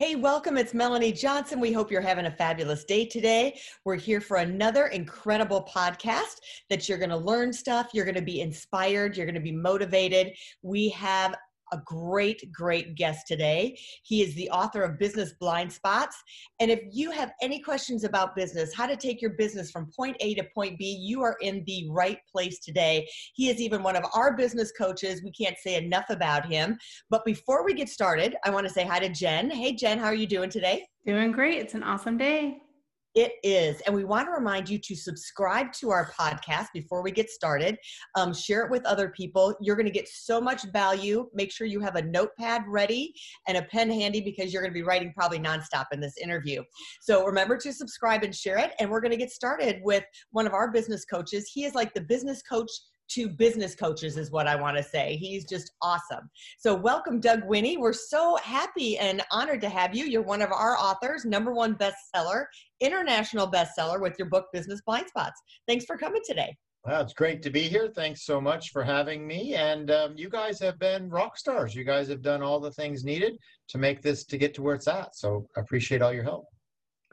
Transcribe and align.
Hey, 0.00 0.14
welcome. 0.14 0.56
It's 0.56 0.74
Melanie 0.74 1.10
Johnson. 1.10 1.58
We 1.58 1.72
hope 1.72 1.90
you're 1.90 2.00
having 2.00 2.26
a 2.26 2.30
fabulous 2.30 2.84
day 2.84 3.04
today. 3.04 3.58
We're 3.84 3.96
here 3.96 4.20
for 4.20 4.36
another 4.36 4.86
incredible 4.86 5.68
podcast 5.68 6.36
that 6.70 6.88
you're 6.88 6.98
going 6.98 7.10
to 7.10 7.16
learn 7.16 7.52
stuff, 7.52 7.88
you're 7.92 8.04
going 8.04 8.14
to 8.14 8.22
be 8.22 8.40
inspired, 8.40 9.16
you're 9.16 9.26
going 9.26 9.34
to 9.34 9.40
be 9.40 9.50
motivated. 9.50 10.36
We 10.62 10.90
have 10.90 11.34
a 11.72 11.78
great, 11.84 12.50
great 12.52 12.94
guest 12.94 13.26
today. 13.26 13.78
He 14.02 14.22
is 14.22 14.34
the 14.34 14.50
author 14.50 14.82
of 14.82 14.98
Business 14.98 15.32
Blind 15.40 15.72
Spots. 15.72 16.16
And 16.60 16.70
if 16.70 16.80
you 16.90 17.10
have 17.10 17.32
any 17.42 17.60
questions 17.60 18.04
about 18.04 18.36
business, 18.36 18.74
how 18.74 18.86
to 18.86 18.96
take 18.96 19.20
your 19.20 19.32
business 19.32 19.70
from 19.70 19.90
point 19.94 20.16
A 20.20 20.34
to 20.34 20.44
point 20.54 20.78
B, 20.78 20.96
you 21.00 21.22
are 21.22 21.36
in 21.40 21.64
the 21.66 21.88
right 21.90 22.18
place 22.30 22.58
today. 22.60 23.08
He 23.34 23.50
is 23.50 23.60
even 23.60 23.82
one 23.82 23.96
of 23.96 24.04
our 24.14 24.36
business 24.36 24.72
coaches. 24.72 25.22
We 25.22 25.32
can't 25.32 25.56
say 25.58 25.76
enough 25.76 26.06
about 26.10 26.46
him. 26.46 26.78
But 27.10 27.24
before 27.24 27.64
we 27.64 27.74
get 27.74 27.88
started, 27.88 28.36
I 28.44 28.50
want 28.50 28.66
to 28.66 28.72
say 28.72 28.84
hi 28.84 28.98
to 29.00 29.08
Jen. 29.08 29.50
Hey, 29.50 29.72
Jen, 29.72 29.98
how 29.98 30.06
are 30.06 30.14
you 30.14 30.26
doing 30.26 30.50
today? 30.50 30.86
Doing 31.06 31.32
great. 31.32 31.58
It's 31.58 31.74
an 31.74 31.82
awesome 31.82 32.18
day. 32.18 32.58
It 33.18 33.32
is. 33.42 33.80
And 33.80 33.96
we 33.96 34.04
want 34.04 34.28
to 34.28 34.30
remind 34.30 34.68
you 34.68 34.78
to 34.78 34.94
subscribe 34.94 35.72
to 35.80 35.90
our 35.90 36.12
podcast 36.12 36.68
before 36.72 37.02
we 37.02 37.10
get 37.10 37.28
started. 37.28 37.76
Um, 38.14 38.32
share 38.32 38.64
it 38.64 38.70
with 38.70 38.86
other 38.86 39.08
people. 39.08 39.56
You're 39.60 39.74
going 39.74 39.86
to 39.88 39.92
get 39.92 40.06
so 40.06 40.40
much 40.40 40.62
value. 40.72 41.28
Make 41.34 41.50
sure 41.50 41.66
you 41.66 41.80
have 41.80 41.96
a 41.96 42.02
notepad 42.02 42.62
ready 42.68 43.12
and 43.48 43.56
a 43.56 43.62
pen 43.62 43.90
handy 43.90 44.20
because 44.20 44.52
you're 44.52 44.62
going 44.62 44.72
to 44.72 44.80
be 44.80 44.84
writing 44.84 45.12
probably 45.16 45.40
nonstop 45.40 45.86
in 45.90 45.98
this 45.98 46.16
interview. 46.16 46.62
So 47.00 47.26
remember 47.26 47.56
to 47.56 47.72
subscribe 47.72 48.22
and 48.22 48.32
share 48.32 48.58
it. 48.58 48.74
And 48.78 48.88
we're 48.88 49.00
going 49.00 49.10
to 49.10 49.16
get 49.16 49.32
started 49.32 49.80
with 49.82 50.04
one 50.30 50.46
of 50.46 50.52
our 50.52 50.70
business 50.70 51.04
coaches. 51.04 51.50
He 51.52 51.64
is 51.64 51.74
like 51.74 51.94
the 51.94 52.02
business 52.02 52.40
coach 52.42 52.70
to 53.08 53.28
business 53.28 53.74
coaches 53.74 54.16
is 54.16 54.30
what 54.30 54.46
I 54.46 54.56
want 54.56 54.76
to 54.76 54.82
say. 54.82 55.16
He's 55.16 55.44
just 55.44 55.72
awesome. 55.82 56.30
So 56.58 56.74
welcome 56.74 57.20
Doug 57.20 57.44
Winnie. 57.44 57.76
We're 57.76 57.92
so 57.92 58.36
happy 58.42 58.98
and 58.98 59.22
honored 59.30 59.60
to 59.62 59.68
have 59.68 59.94
you. 59.94 60.04
You're 60.04 60.22
one 60.22 60.42
of 60.42 60.52
our 60.52 60.76
authors, 60.76 61.24
number 61.24 61.52
one 61.52 61.76
bestseller, 61.76 62.44
international 62.80 63.50
bestseller 63.50 64.00
with 64.00 64.16
your 64.18 64.28
book 64.28 64.46
Business 64.52 64.80
Blind 64.86 65.08
Spots. 65.08 65.40
Thanks 65.66 65.84
for 65.84 65.96
coming 65.96 66.22
today. 66.26 66.56
Well, 66.84 67.02
it's 67.02 67.12
great 67.12 67.42
to 67.42 67.50
be 67.50 67.62
here. 67.62 67.90
Thanks 67.94 68.24
so 68.24 68.40
much 68.40 68.70
for 68.70 68.84
having 68.84 69.26
me. 69.26 69.54
And 69.54 69.90
um, 69.90 70.14
you 70.16 70.30
guys 70.30 70.60
have 70.60 70.78
been 70.78 71.10
rock 71.10 71.36
stars. 71.36 71.74
You 71.74 71.84
guys 71.84 72.08
have 72.08 72.22
done 72.22 72.42
all 72.42 72.60
the 72.60 72.70
things 72.72 73.04
needed 73.04 73.36
to 73.68 73.78
make 73.78 74.00
this 74.00 74.24
to 74.26 74.38
get 74.38 74.54
to 74.54 74.62
where 74.62 74.74
it's 74.74 74.88
at. 74.88 75.14
So 75.16 75.46
appreciate 75.56 76.02
all 76.02 76.12
your 76.12 76.22
help. 76.22 76.46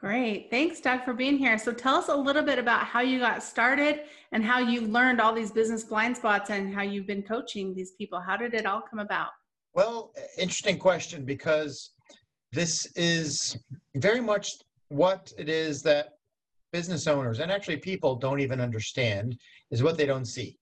Great. 0.06 0.50
Thanks, 0.50 0.80
Doug, 0.80 1.04
for 1.04 1.14
being 1.14 1.36
here. 1.36 1.58
So 1.58 1.72
tell 1.72 1.96
us 1.96 2.06
a 2.06 2.14
little 2.14 2.44
bit 2.44 2.60
about 2.60 2.84
how 2.84 3.00
you 3.00 3.18
got 3.18 3.42
started 3.42 4.02
and 4.30 4.44
how 4.44 4.60
you 4.60 4.82
learned 4.82 5.20
all 5.20 5.34
these 5.34 5.50
business 5.50 5.82
blind 5.82 6.16
spots 6.16 6.48
and 6.50 6.72
how 6.72 6.82
you've 6.82 7.08
been 7.08 7.24
coaching 7.24 7.74
these 7.74 7.90
people. 7.90 8.20
How 8.20 8.36
did 8.36 8.54
it 8.54 8.66
all 8.66 8.80
come 8.88 9.00
about? 9.00 9.30
Well, 9.74 10.12
interesting 10.38 10.78
question 10.78 11.24
because 11.24 11.90
this 12.52 12.86
is 12.94 13.58
very 13.96 14.20
much 14.20 14.52
what 14.90 15.32
it 15.36 15.48
is 15.48 15.82
that 15.82 16.18
business 16.72 17.08
owners 17.08 17.40
and 17.40 17.50
actually 17.50 17.78
people 17.78 18.14
don't 18.14 18.38
even 18.38 18.60
understand 18.60 19.36
is 19.72 19.82
what 19.82 19.98
they 19.98 20.06
don't 20.06 20.26
see. 20.26 20.56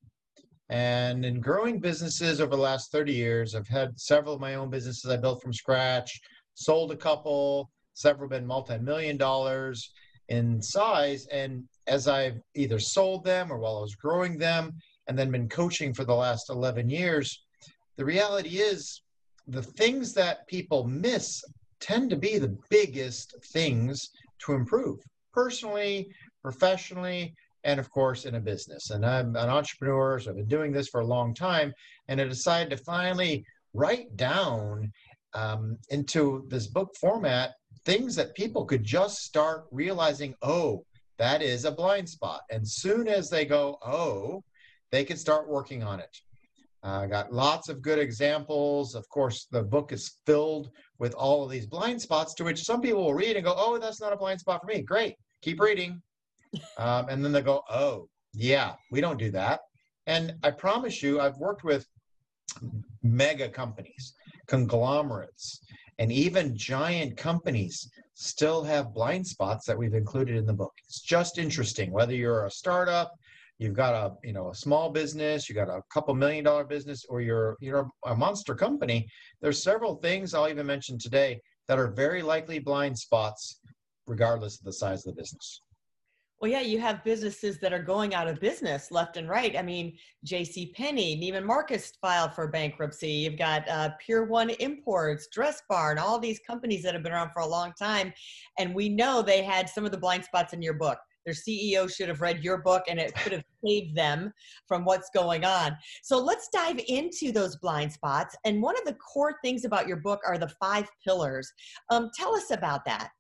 And 0.71 1.27
in 1.27 1.43
growing 1.43 1.81
businesses 1.81 2.41
over 2.41 2.57
the 2.57 2.63
last 2.63 2.91
30 2.91 3.13
years, 3.13 3.55
I've 3.55 3.69
had 3.69 4.01
several 4.01 4.33
of 4.33 4.41
my 4.41 4.55
own 4.55 4.71
businesses 4.71 5.11
I 5.11 5.19
built 5.19 5.43
from 5.43 5.53
scratch, 5.53 6.19
sold 6.55 6.93
a 6.93 6.97
couple, 6.97 7.71
several 7.95 8.29
been 8.29 8.47
multi-million 8.47 9.17
dollars 9.17 9.91
in 10.29 10.61
size. 10.61 11.27
And 11.27 11.65
as 11.87 12.09
I've 12.09 12.41
either 12.55 12.79
sold 12.79 13.25
them 13.25 13.53
or 13.53 13.59
while 13.59 13.79
I 13.79 13.81
was 13.81 13.95
growing 13.95 14.39
them 14.39 14.75
and 15.07 15.19
then 15.19 15.31
been 15.31 15.49
coaching 15.49 15.95
for 15.95 16.05
the 16.05 16.15
last 16.15 16.51
11 16.51 16.89
years, 16.89 17.45
the 17.97 18.05
reality 18.05 18.59
is 18.59 19.03
the 19.47 19.63
things 19.63 20.13
that 20.15 20.47
people 20.47 20.85
miss 20.85 21.43
tend 21.81 22.11
to 22.11 22.17
be 22.17 22.39
the 22.39 22.57
biggest 22.71 23.35
things 23.53 24.11
to 24.39 24.55
improve 24.55 24.99
personally, 25.33 26.09
professionally, 26.43 27.35
and 27.65 27.81
of 27.81 27.91
course 27.91 28.25
in 28.25 28.37
a 28.37 28.41
business. 28.41 28.91
And 28.91 29.05
I'm 29.05 29.37
an 29.37 29.49
entrepreneur, 29.49 30.19
so 30.19 30.31
I've 30.31 30.37
been 30.37 30.47
doing 30.47 30.73
this 30.73 30.89
for 30.89 31.01
a 31.01 31.07
long 31.07 31.35
time, 31.35 31.73
and 32.09 32.21
I 32.21 32.25
decided 32.25 32.71
to 32.71 32.83
finally 32.85 33.45
write 33.75 34.17
down 34.17 34.93
um, 35.35 35.77
into 35.91 36.47
this 36.49 36.69
book 36.69 36.95
format 37.01 37.55
things 37.85 38.15
that 38.17 38.35
people 38.35 38.65
could 38.65 38.83
just 38.83 39.19
start 39.19 39.67
realizing, 39.71 40.35
oh, 40.43 40.85
that 41.19 41.43
is 41.43 41.65
a 41.65 41.71
blind 41.71 42.09
spot. 42.09 42.41
And 42.51 42.67
soon 42.67 43.09
as 43.09 43.29
they 43.29 43.45
go, 43.45 43.79
oh, 43.83 44.43
they 44.91 45.05
can 45.05 45.17
start 45.17 45.49
working 45.49 45.83
on 45.83 46.01
it. 46.01 46.17
I 46.83 47.05
uh, 47.05 47.07
got 47.07 47.33
lots 47.33 47.71
of 47.71 47.81
good 47.81 47.99
examples. 47.99 48.95
Of 48.95 49.09
course, 49.09 49.47
the 49.51 49.63
book 49.63 49.91
is 49.91 50.19
filled 50.27 50.71
with 50.99 51.15
all 51.15 51.43
of 51.43 51.51
these 51.51 51.67
blind 51.67 52.01
spots 52.01 52.35
to 52.35 52.45
which 52.45 52.63
some 52.63 52.83
people 52.83 53.03
will 53.03 53.15
read 53.15 53.37
and 53.37 53.45
go, 53.45 53.55
oh, 53.57 53.79
that's 53.79 54.03
not 54.03 54.13
a 54.13 54.17
blind 54.17 54.41
spot 54.41 54.61
for 54.61 54.67
me. 54.67 54.83
Great, 54.83 55.17
keep 55.41 55.61
reading. 55.61 56.03
Um, 56.77 57.09
and 57.09 57.25
then 57.25 57.33
they 57.33 57.41
go, 57.41 57.63
oh, 57.71 58.09
yeah, 58.35 58.75
we 58.91 59.01
don't 59.01 59.19
do 59.19 59.31
that. 59.31 59.61
And 60.07 60.35
I 60.43 60.51
promise 60.51 61.03
you, 61.03 61.21
I've 61.21 61.39
worked 61.39 61.65
with 61.65 61.87
mega 63.03 63.49
companies, 63.49 64.15
conglomerates, 64.47 65.61
and 65.99 66.11
even 66.13 66.57
giant 66.57 67.17
companies 67.17 67.89
still 68.15 68.63
have 68.63 68.95
blind 68.95 69.27
spots 69.27 69.67
that 69.67 69.77
we've 69.77 69.95
included 69.95 70.37
in 70.37 70.47
the 70.47 70.53
book. 70.53 70.73
It's 70.87 71.01
just 71.01 71.39
interesting 71.39 71.91
whether 71.91 72.15
you're 72.15 72.47
a 72.47 72.51
startup, 72.51 73.13
you've 73.59 73.75
got 73.75 73.95
a 73.95 74.15
you 74.27 74.33
know 74.33 74.51
a 74.51 74.55
small 74.55 74.91
business, 74.91 75.49
you 75.49 75.55
got 75.55 75.69
a 75.69 75.83
couple 75.93 76.15
million 76.15 76.45
dollar 76.45 76.65
business, 76.65 77.05
or 77.09 77.21
you're 77.21 77.57
you're 77.61 77.89
a 78.07 78.15
monster 78.15 78.55
company. 78.55 79.09
There's 79.41 79.63
several 79.63 79.97
things 79.97 80.35
I'll 80.35 80.49
even 80.49 80.67
mention 80.67 80.99
today 80.99 81.41
that 81.69 81.79
are 81.79 81.89
very 81.89 82.23
likely 82.23 82.59
blind 82.59 82.99
spots, 82.99 83.61
regardless 84.07 84.59
of 84.59 84.65
the 84.65 84.73
size 84.73 85.07
of 85.07 85.15
the 85.15 85.21
business. 85.21 85.61
Well, 86.45 86.53
yeah, 86.53 86.61
you 86.61 86.79
have 86.79 87.03
businesses 87.05 87.59
that 87.61 87.73
are 87.73 87.83
going 87.83 88.15
out 88.15 88.29
of 88.29 88.39
business 88.39 88.91
left 88.91 89.17
and 89.17 89.31
right. 89.31 89.57
I 89.57 89.63
mean, 89.63 89.97
J.C. 90.25 90.75
Penney, 90.77 91.19
Neiman 91.19 91.47
Marcus 91.47 91.95
filed 92.03 92.35
for 92.35 92.49
bankruptcy. 92.49 93.09
You've 93.09 93.39
got 93.39 93.67
uh, 93.67 93.93
Pier 93.99 94.25
One 94.25 94.51
Imports, 94.51 95.29
Dress 95.33 95.63
Barn, 95.71 95.97
all 95.97 96.19
these 96.19 96.39
companies 96.47 96.83
that 96.83 96.93
have 96.93 97.03
been 97.03 97.13
around 97.13 97.31
for 97.31 97.41
a 97.41 97.47
long 97.47 97.73
time, 97.79 98.13
and 98.59 98.75
we 98.75 98.91
know 98.91 99.23
they 99.23 99.43
had 99.43 99.71
some 99.71 99.87
of 99.87 99.91
the 99.91 99.97
blind 99.97 100.23
spots 100.23 100.53
in 100.53 100.61
your 100.61 100.75
book. 100.75 100.99
Their 101.25 101.33
CEO 101.33 101.91
should 101.91 102.11
have 102.11 102.21
read 102.21 102.45
your 102.45 102.59
book, 102.59 102.83
and 102.89 103.01
it 103.01 103.15
could 103.15 103.33
have 103.33 103.45
saved 103.65 103.97
them 103.97 104.31
from 104.69 104.85
what's 104.85 105.09
going 105.15 105.47
on. 105.47 105.75
So 106.03 106.19
let's 106.19 106.51
dive 106.53 106.79
into 106.89 107.33
those 107.33 107.57
blind 107.57 107.91
spots. 107.91 108.37
And 108.45 108.61
one 108.61 108.77
of 108.77 108.85
the 108.85 108.97
core 108.97 109.37
things 109.43 109.65
about 109.65 109.89
your 109.89 109.97
book 109.97 110.21
are 110.27 110.37
the 110.37 110.53
five 110.61 110.91
pillars. 111.03 111.51
Um, 111.89 112.11
tell 112.15 112.37
us 112.37 112.51
about 112.51 112.85
that. 112.85 113.13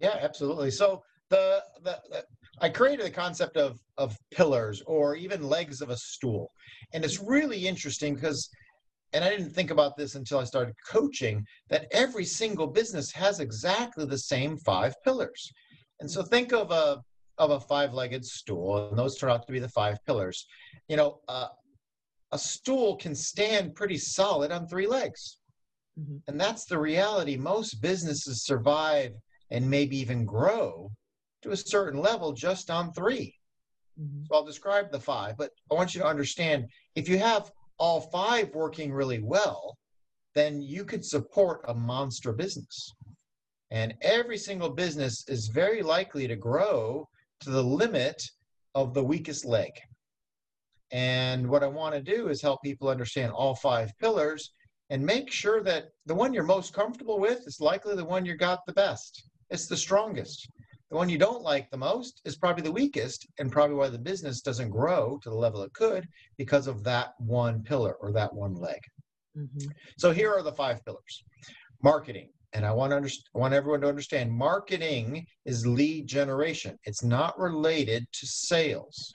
Yeah, 0.00 0.16
absolutely. 0.20 0.72
So 0.72 1.04
the, 1.30 1.62
the, 1.84 2.00
the 2.10 2.24
I 2.62 2.68
created 2.68 3.04
the 3.04 3.10
concept 3.10 3.56
of 3.56 3.80
of 3.98 4.16
pillars 4.30 4.82
or 4.86 5.16
even 5.16 5.42
legs 5.42 5.82
of 5.82 5.90
a 5.90 5.96
stool, 5.96 6.48
and 6.94 7.04
it's 7.04 7.20
really 7.20 7.66
interesting 7.66 8.14
because, 8.14 8.48
and 9.12 9.24
I 9.24 9.30
didn't 9.30 9.50
think 9.50 9.72
about 9.72 9.96
this 9.96 10.14
until 10.14 10.38
I 10.38 10.44
started 10.44 10.74
coaching 10.88 11.44
that 11.70 11.88
every 11.90 12.24
single 12.24 12.68
business 12.68 13.10
has 13.12 13.40
exactly 13.40 14.06
the 14.06 14.16
same 14.16 14.56
five 14.58 14.94
pillars, 15.04 15.52
and 15.98 16.08
so 16.08 16.22
think 16.22 16.52
of 16.52 16.70
a 16.70 17.02
of 17.38 17.50
a 17.50 17.60
five-legged 17.60 18.24
stool, 18.24 18.88
and 18.88 18.96
those 18.96 19.18
turn 19.18 19.30
out 19.30 19.44
to 19.46 19.52
be 19.52 19.58
the 19.58 19.68
five 19.68 19.98
pillars. 20.06 20.46
You 20.88 20.96
know, 20.96 21.18
uh, 21.28 21.48
a 22.30 22.38
stool 22.38 22.94
can 22.96 23.16
stand 23.16 23.74
pretty 23.74 23.98
solid 23.98 24.52
on 24.52 24.68
three 24.68 24.86
legs, 24.86 25.38
mm-hmm. 25.98 26.18
and 26.28 26.40
that's 26.40 26.66
the 26.66 26.78
reality. 26.78 27.36
Most 27.36 27.82
businesses 27.82 28.44
survive 28.44 29.14
and 29.50 29.68
maybe 29.68 29.98
even 29.98 30.24
grow 30.24 30.92
to 31.42 31.50
a 31.50 31.56
certain 31.56 32.00
level 32.00 32.32
just 32.32 32.70
on 32.70 32.92
3 32.92 33.34
mm-hmm. 34.00 34.24
So 34.24 34.34
I'll 34.34 34.44
describe 34.44 34.90
the 34.90 35.00
five, 35.00 35.36
but 35.36 35.50
I 35.70 35.74
want 35.74 35.94
you 35.94 36.00
to 36.00 36.06
understand 36.06 36.66
if 36.94 37.08
you 37.08 37.18
have 37.18 37.50
all 37.78 38.00
five 38.00 38.54
working 38.54 38.92
really 38.92 39.20
well, 39.20 39.76
then 40.34 40.60
you 40.62 40.84
could 40.84 41.04
support 41.04 41.64
a 41.68 41.74
monster 41.74 42.32
business. 42.32 42.92
And 43.70 43.94
every 44.02 44.38
single 44.38 44.70
business 44.70 45.24
is 45.28 45.48
very 45.48 45.82
likely 45.82 46.28
to 46.28 46.36
grow 46.36 47.08
to 47.40 47.50
the 47.50 47.62
limit 47.62 48.22
of 48.74 48.94
the 48.94 49.02
weakest 49.02 49.44
leg. 49.44 49.72
And 50.90 51.48
what 51.48 51.64
I 51.64 51.66
want 51.66 51.94
to 51.94 52.02
do 52.02 52.28
is 52.28 52.42
help 52.42 52.62
people 52.62 52.88
understand 52.88 53.32
all 53.32 53.54
five 53.54 53.90
pillars 53.98 54.52
and 54.90 55.04
make 55.04 55.32
sure 55.32 55.62
that 55.62 55.84
the 56.04 56.14
one 56.14 56.34
you're 56.34 56.44
most 56.44 56.74
comfortable 56.74 57.18
with 57.18 57.46
is 57.46 57.60
likely 57.60 57.96
the 57.96 58.04
one 58.04 58.26
you 58.26 58.36
got 58.36 58.60
the 58.66 58.74
best. 58.74 59.22
It's 59.48 59.66
the 59.66 59.76
strongest. 59.76 60.50
The 60.92 60.98
one 60.98 61.08
you 61.08 61.16
don't 61.16 61.40
like 61.40 61.70
the 61.70 61.78
most 61.78 62.20
is 62.26 62.36
probably 62.36 62.64
the 62.64 62.70
weakest, 62.70 63.26
and 63.38 63.50
probably 63.50 63.76
why 63.76 63.88
the 63.88 63.98
business 63.98 64.42
doesn't 64.42 64.68
grow 64.68 65.18
to 65.22 65.30
the 65.30 65.34
level 65.34 65.62
it 65.62 65.72
could 65.72 66.06
because 66.36 66.66
of 66.66 66.84
that 66.84 67.14
one 67.18 67.62
pillar 67.62 67.94
or 68.02 68.12
that 68.12 68.34
one 68.34 68.54
leg. 68.54 68.78
Mm-hmm. 69.34 69.70
So 69.96 70.12
here 70.12 70.30
are 70.34 70.42
the 70.42 70.52
five 70.52 70.84
pillars 70.84 71.24
marketing. 71.82 72.28
And 72.52 72.66
I 72.66 72.72
want, 72.72 72.90
to 72.90 72.96
understand, 72.96 73.24
I 73.34 73.38
want 73.38 73.54
everyone 73.54 73.80
to 73.80 73.88
understand 73.88 74.30
marketing 74.30 75.24
is 75.46 75.66
lead 75.66 76.08
generation. 76.08 76.78
It's 76.84 77.02
not 77.02 77.40
related 77.40 78.06
to 78.12 78.26
sales. 78.26 79.14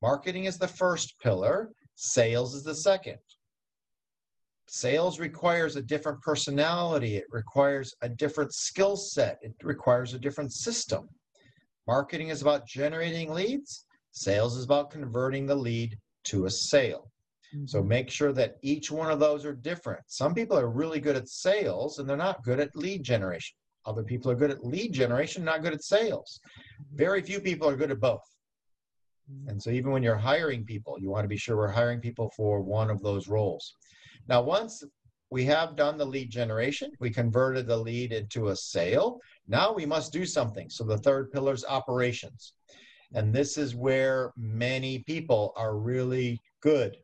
Marketing 0.00 0.44
is 0.44 0.56
the 0.56 0.68
first 0.68 1.18
pillar, 1.20 1.72
sales 1.96 2.54
is 2.54 2.62
the 2.62 2.76
second. 2.76 3.18
Sales 4.70 5.18
requires 5.18 5.76
a 5.76 5.82
different 5.82 6.20
personality, 6.20 7.16
it 7.16 7.24
requires 7.30 7.94
a 8.02 8.08
different 8.08 8.52
skill 8.52 8.96
set, 8.96 9.38
it 9.40 9.54
requires 9.62 10.12
a 10.12 10.18
different 10.18 10.52
system. 10.52 11.08
Marketing 11.86 12.28
is 12.28 12.42
about 12.42 12.66
generating 12.66 13.32
leads, 13.32 13.86
sales 14.12 14.56
is 14.56 14.64
about 14.64 14.90
converting 14.90 15.46
the 15.46 15.54
lead 15.54 15.96
to 16.24 16.44
a 16.44 16.50
sale. 16.50 17.10
So 17.64 17.78
mm-hmm. 17.78 17.88
make 17.88 18.10
sure 18.10 18.34
that 18.34 18.56
each 18.60 18.90
one 18.90 19.10
of 19.10 19.20
those 19.20 19.46
are 19.46 19.54
different. 19.54 20.02
Some 20.06 20.34
people 20.34 20.58
are 20.58 20.68
really 20.68 21.00
good 21.00 21.16
at 21.16 21.30
sales 21.30 21.98
and 21.98 22.06
they're 22.06 22.16
not 22.16 22.44
good 22.44 22.60
at 22.60 22.76
lead 22.76 23.02
generation. 23.02 23.56
Other 23.86 24.02
people 24.02 24.30
are 24.30 24.34
good 24.34 24.50
at 24.50 24.66
lead 24.66 24.92
generation, 24.92 25.44
not 25.44 25.62
good 25.62 25.72
at 25.72 25.82
sales. 25.82 26.40
Mm-hmm. 26.44 26.96
Very 26.96 27.22
few 27.22 27.40
people 27.40 27.66
are 27.66 27.76
good 27.76 27.90
at 27.90 28.00
both. 28.00 28.20
Mm-hmm. 29.32 29.48
And 29.48 29.62
so 29.62 29.70
even 29.70 29.92
when 29.92 30.02
you're 30.02 30.16
hiring 30.16 30.64
people, 30.64 30.98
you 31.00 31.08
want 31.08 31.24
to 31.24 31.28
be 31.28 31.38
sure 31.38 31.56
we're 31.56 31.68
hiring 31.68 32.00
people 32.00 32.30
for 32.36 32.60
one 32.60 32.90
of 32.90 33.00
those 33.02 33.28
roles. 33.28 33.74
Now, 34.26 34.42
once 34.42 34.82
we 35.30 35.44
have 35.44 35.76
done 35.76 35.98
the 35.98 36.04
lead 36.04 36.30
generation, 36.30 36.90
we 37.00 37.10
converted 37.10 37.66
the 37.66 37.76
lead 37.76 38.12
into 38.12 38.48
a 38.48 38.56
sale. 38.56 39.20
Now 39.46 39.72
we 39.72 39.86
must 39.86 40.12
do 40.12 40.24
something. 40.24 40.70
So 40.70 40.84
the 40.84 40.98
third 40.98 41.30
pillar 41.30 41.52
is 41.52 41.64
operations. 41.68 42.54
And 43.14 43.32
this 43.32 43.56
is 43.56 43.74
where 43.74 44.32
many 44.36 45.00
people 45.00 45.52
are 45.56 45.76
really 45.76 46.40
good 46.62 46.96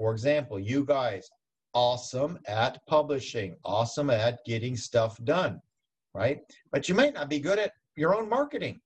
for 0.00 0.12
example, 0.12 0.58
you 0.58 0.86
guys, 0.86 1.28
awesome 1.74 2.38
at 2.46 2.78
publishing, 2.86 3.54
awesome 3.66 4.08
at 4.08 4.42
getting 4.46 4.74
stuff 4.74 5.22
done, 5.24 5.60
right? 6.14 6.40
But 6.72 6.88
you 6.88 6.94
might 6.94 7.12
not 7.12 7.28
be 7.28 7.38
good 7.38 7.58
at 7.58 7.72
your 7.96 8.16
own 8.16 8.26
marketing, 8.26 8.80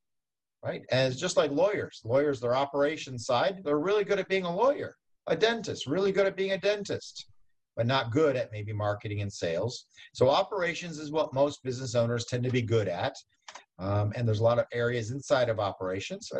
right? 0.64 0.82
As 0.90 1.20
just 1.20 1.36
like 1.36 1.52
lawyers, 1.52 2.00
lawyers, 2.04 2.40
their 2.40 2.56
operations 2.56 3.26
side, 3.26 3.60
they're 3.62 3.78
really 3.78 4.02
good 4.02 4.18
at 4.18 4.28
being 4.28 4.44
a 4.44 4.52
lawyer. 4.52 4.96
A 5.28 5.36
dentist, 5.36 5.86
really 5.86 6.10
good 6.10 6.26
at 6.26 6.34
being 6.34 6.50
a 6.50 6.58
dentist, 6.58 7.26
but 7.76 7.86
not 7.86 8.12
good 8.12 8.36
at 8.36 8.52
maybe 8.52 8.72
marketing 8.72 9.20
and 9.22 9.32
sales. 9.32 9.86
So 10.12 10.28
operations 10.28 10.98
is 10.98 11.10
what 11.10 11.34
most 11.34 11.62
business 11.62 11.94
owners 11.94 12.24
tend 12.24 12.44
to 12.44 12.50
be 12.50 12.62
good 12.62 12.88
at. 12.88 13.16
Um, 13.78 14.12
and 14.14 14.26
there's 14.26 14.40
a 14.40 14.44
lot 14.44 14.58
of 14.58 14.66
areas 14.72 15.10
inside 15.10 15.48
of 15.48 15.58
operations. 15.58 16.30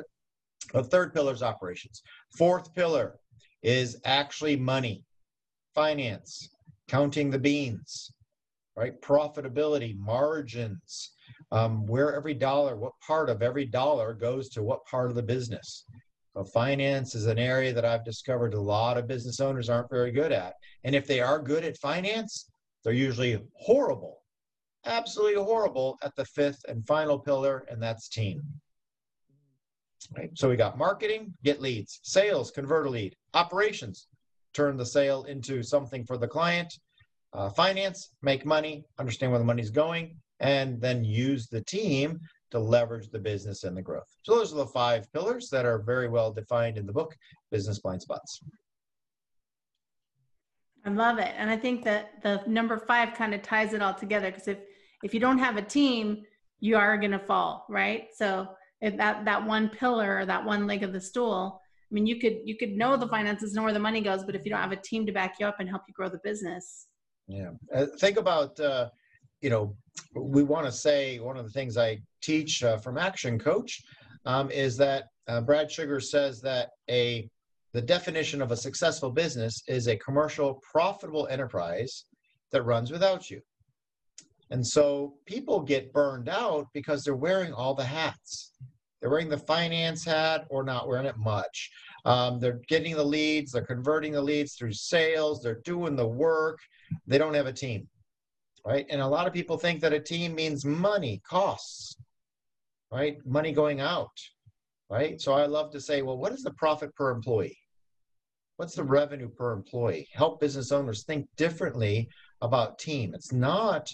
The 0.72 0.84
third 0.84 1.12
pillar 1.12 1.32
is 1.32 1.42
operations. 1.42 2.02
Fourth 2.36 2.72
pillar, 2.74 3.18
is 3.64 3.98
actually 4.04 4.56
money, 4.56 5.02
finance, 5.74 6.50
counting 6.86 7.30
the 7.30 7.38
beans, 7.38 8.12
right? 8.76 9.00
Profitability, 9.00 9.96
margins, 9.98 11.12
um, 11.50 11.86
where 11.86 12.14
every 12.14 12.34
dollar, 12.34 12.76
what 12.76 12.92
part 13.04 13.30
of 13.30 13.42
every 13.42 13.64
dollar 13.64 14.12
goes 14.12 14.50
to 14.50 14.62
what 14.62 14.84
part 14.84 15.08
of 15.08 15.16
the 15.16 15.22
business. 15.22 15.86
So 16.34 16.44
finance 16.44 17.14
is 17.14 17.26
an 17.26 17.38
area 17.38 17.72
that 17.72 17.84
I've 17.84 18.04
discovered 18.04 18.54
a 18.54 18.60
lot 18.60 18.98
of 18.98 19.06
business 19.06 19.38
owners 19.38 19.70
aren't 19.70 19.90
very 19.90 20.10
good 20.10 20.32
at. 20.32 20.54
And 20.82 20.94
if 20.94 21.06
they 21.06 21.20
are 21.20 21.40
good 21.40 21.64
at 21.64 21.76
finance, 21.76 22.50
they're 22.82 22.92
usually 22.92 23.40
horrible, 23.54 24.18
absolutely 24.84 25.40
horrible 25.42 25.96
at 26.02 26.14
the 26.16 26.24
fifth 26.24 26.64
and 26.68 26.84
final 26.86 27.18
pillar, 27.18 27.64
and 27.70 27.80
that's 27.80 28.08
team. 28.08 28.42
Right? 30.16 30.30
So 30.34 30.48
we 30.48 30.56
got 30.56 30.76
marketing, 30.76 31.32
get 31.44 31.62
leads, 31.62 32.00
sales, 32.02 32.50
convert 32.50 32.86
a 32.86 32.90
lead, 32.90 33.14
operations, 33.32 34.08
turn 34.52 34.76
the 34.76 34.84
sale 34.84 35.24
into 35.24 35.62
something 35.62 36.04
for 36.04 36.18
the 36.18 36.28
client, 36.28 36.74
uh, 37.32 37.48
finance, 37.50 38.10
make 38.22 38.44
money, 38.44 38.84
understand 38.98 39.30
where 39.32 39.38
the 39.38 39.44
money's 39.44 39.70
going, 39.70 40.16
and 40.40 40.80
then 40.80 41.04
use 41.04 41.46
the 41.46 41.62
team 41.62 42.20
to 42.54 42.60
leverage 42.60 43.10
the 43.10 43.18
business 43.18 43.64
and 43.64 43.76
the 43.76 43.82
growth. 43.82 44.06
So 44.22 44.36
those 44.36 44.52
are 44.52 44.56
the 44.56 44.66
five 44.66 45.12
pillars 45.12 45.48
that 45.50 45.66
are 45.66 45.80
very 45.80 46.08
well 46.08 46.32
defined 46.32 46.78
in 46.78 46.86
the 46.86 46.92
book, 46.92 47.16
Business 47.50 47.80
Blind 47.80 48.00
Spots. 48.00 48.40
I 50.86 50.90
love 50.90 51.18
it. 51.18 51.32
And 51.36 51.50
I 51.50 51.56
think 51.56 51.82
that 51.82 52.22
the 52.22 52.42
number 52.46 52.78
five 52.78 53.14
kind 53.14 53.34
of 53.34 53.42
ties 53.42 53.72
it 53.72 53.82
all 53.82 53.94
together 53.94 54.30
because 54.30 54.46
if 54.46 54.58
if 55.02 55.12
you 55.12 55.18
don't 55.18 55.38
have 55.38 55.56
a 55.56 55.62
team, 55.62 56.22
you 56.60 56.76
are 56.76 56.96
going 56.96 57.10
to 57.10 57.18
fall, 57.18 57.66
right? 57.68 58.06
So 58.14 58.48
if 58.80 58.96
that 58.98 59.24
that 59.24 59.44
one 59.44 59.68
pillar, 59.68 60.18
or 60.18 60.26
that 60.26 60.44
one 60.44 60.66
leg 60.68 60.84
of 60.84 60.92
the 60.92 61.00
stool. 61.00 61.60
I 61.90 61.94
mean, 61.94 62.06
you 62.06 62.20
could 62.20 62.38
you 62.44 62.56
could 62.56 62.76
know 62.76 62.96
the 62.96 63.08
finances, 63.08 63.52
know 63.52 63.64
where 63.64 63.72
the 63.72 63.80
money 63.80 64.00
goes, 64.00 64.24
but 64.24 64.36
if 64.36 64.44
you 64.44 64.50
don't 64.52 64.60
have 64.60 64.72
a 64.72 64.76
team 64.76 65.04
to 65.06 65.12
back 65.12 65.40
you 65.40 65.46
up 65.46 65.58
and 65.58 65.68
help 65.68 65.82
you 65.88 65.94
grow 65.94 66.08
the 66.08 66.20
business. 66.22 66.86
Yeah, 67.26 67.50
uh, 67.74 67.86
think 67.98 68.16
about 68.16 68.60
uh, 68.60 68.90
you 69.44 69.50
know 69.50 69.76
we 70.16 70.42
want 70.42 70.64
to 70.64 70.72
say 70.72 71.18
one 71.18 71.36
of 71.36 71.44
the 71.44 71.50
things 71.50 71.76
I 71.76 72.00
teach 72.22 72.64
uh, 72.64 72.78
from 72.78 72.96
Action 72.96 73.38
Coach 73.38 73.82
um, 74.24 74.50
is 74.50 74.74
that 74.78 75.04
uh, 75.28 75.42
Brad 75.42 75.70
Sugars 75.70 76.10
says 76.10 76.40
that 76.40 76.70
a 76.90 77.28
the 77.74 77.82
definition 77.82 78.40
of 78.40 78.52
a 78.52 78.56
successful 78.56 79.10
business 79.10 79.62
is 79.68 79.86
a 79.86 79.96
commercial 79.96 80.62
profitable 80.72 81.26
enterprise 81.26 82.06
that 82.52 82.62
runs 82.62 82.90
without 82.90 83.30
you. 83.30 83.40
And 84.50 84.66
so 84.66 85.14
people 85.26 85.60
get 85.60 85.92
burned 85.92 86.28
out 86.28 86.68
because 86.72 87.02
they're 87.02 87.16
wearing 87.16 87.52
all 87.52 87.74
the 87.74 87.84
hats. 87.84 88.52
They're 89.00 89.10
wearing 89.10 89.28
the 89.28 89.36
finance 89.36 90.04
hat 90.04 90.46
or 90.48 90.62
not 90.62 90.88
wearing 90.88 91.06
it 91.06 91.18
much. 91.18 91.70
Um, 92.04 92.38
they're 92.38 92.60
getting 92.68 92.94
the 92.94 93.04
leads, 93.04 93.52
they're 93.52 93.66
converting 93.66 94.12
the 94.12 94.22
leads 94.22 94.54
through 94.54 94.72
sales, 94.72 95.42
they're 95.42 95.60
doing 95.64 95.96
the 95.96 96.06
work. 96.06 96.60
They 97.06 97.18
don't 97.18 97.34
have 97.34 97.46
a 97.46 97.52
team, 97.52 97.88
right? 98.64 98.86
And 98.88 99.00
a 99.00 99.06
lot 99.06 99.26
of 99.26 99.32
people 99.32 99.58
think 99.58 99.80
that 99.80 99.92
a 99.92 100.00
team 100.00 100.34
means 100.34 100.64
money, 100.64 101.20
costs, 101.28 101.96
right? 102.90 103.18
Money 103.26 103.52
going 103.52 103.80
out, 103.80 104.16
right? 104.90 105.20
So 105.20 105.34
I 105.34 105.46
love 105.46 105.70
to 105.72 105.80
say, 105.80 106.02
well, 106.02 106.16
what 106.16 106.32
is 106.32 106.42
the 106.42 106.52
profit 106.54 106.94
per 106.94 107.10
employee? 107.10 107.58
What's 108.56 108.74
the 108.74 108.84
revenue 108.84 109.28
per 109.28 109.52
employee? 109.52 110.08
Help 110.12 110.40
business 110.40 110.72
owners 110.72 111.02
think 111.02 111.26
differently 111.36 112.08
about 112.40 112.78
team. 112.78 113.12
It's 113.14 113.32
not 113.32 113.90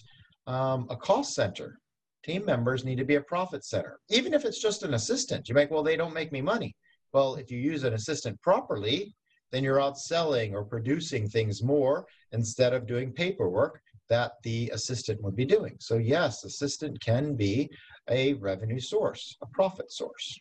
um, 0.46 0.87
a 0.90 0.96
cost 0.96 1.34
center. 1.34 1.78
Team 2.23 2.44
members 2.44 2.84
need 2.84 2.99
to 2.99 3.05
be 3.05 3.14
a 3.14 3.23
profit 3.23 3.64
center, 3.64 3.99
even 4.11 4.35
if 4.35 4.45
it's 4.45 4.61
just 4.61 4.83
an 4.83 4.95
assistant. 4.95 5.49
You 5.49 5.54
make, 5.54 5.71
well, 5.71 5.83
they 5.83 5.97
don't 5.97 6.12
make 6.12 6.30
me 6.30 6.42
money. 6.42 6.76
Well, 7.12 7.37
if 7.37 7.50
you 7.50 7.59
use 7.59 7.85
an 7.85 7.95
assistant 7.95 8.40
properly, 8.42 9.14
then 9.50 9.64
you're 9.64 9.80
out 9.80 9.99
selling 9.99 10.54
or 10.54 10.64
producing 10.64 11.28
things 11.28 11.62
more 11.62 12.06
instead 12.33 12.75
of 12.75 12.87
doing 12.87 13.12
paperwork 13.12 13.80
that 14.11 14.33
the 14.43 14.71
assistant 14.75 15.23
would 15.23 15.37
be 15.37 15.47
doing. 15.47 15.76
So, 15.81 15.97
yes, 15.97 16.45
assistant 16.45 17.00
can 17.00 17.35
be 17.35 17.71
a 18.09 18.35
revenue 18.35 18.81
source, 18.81 19.37
a 19.40 19.47
profit 19.47 19.90
source. 19.90 20.38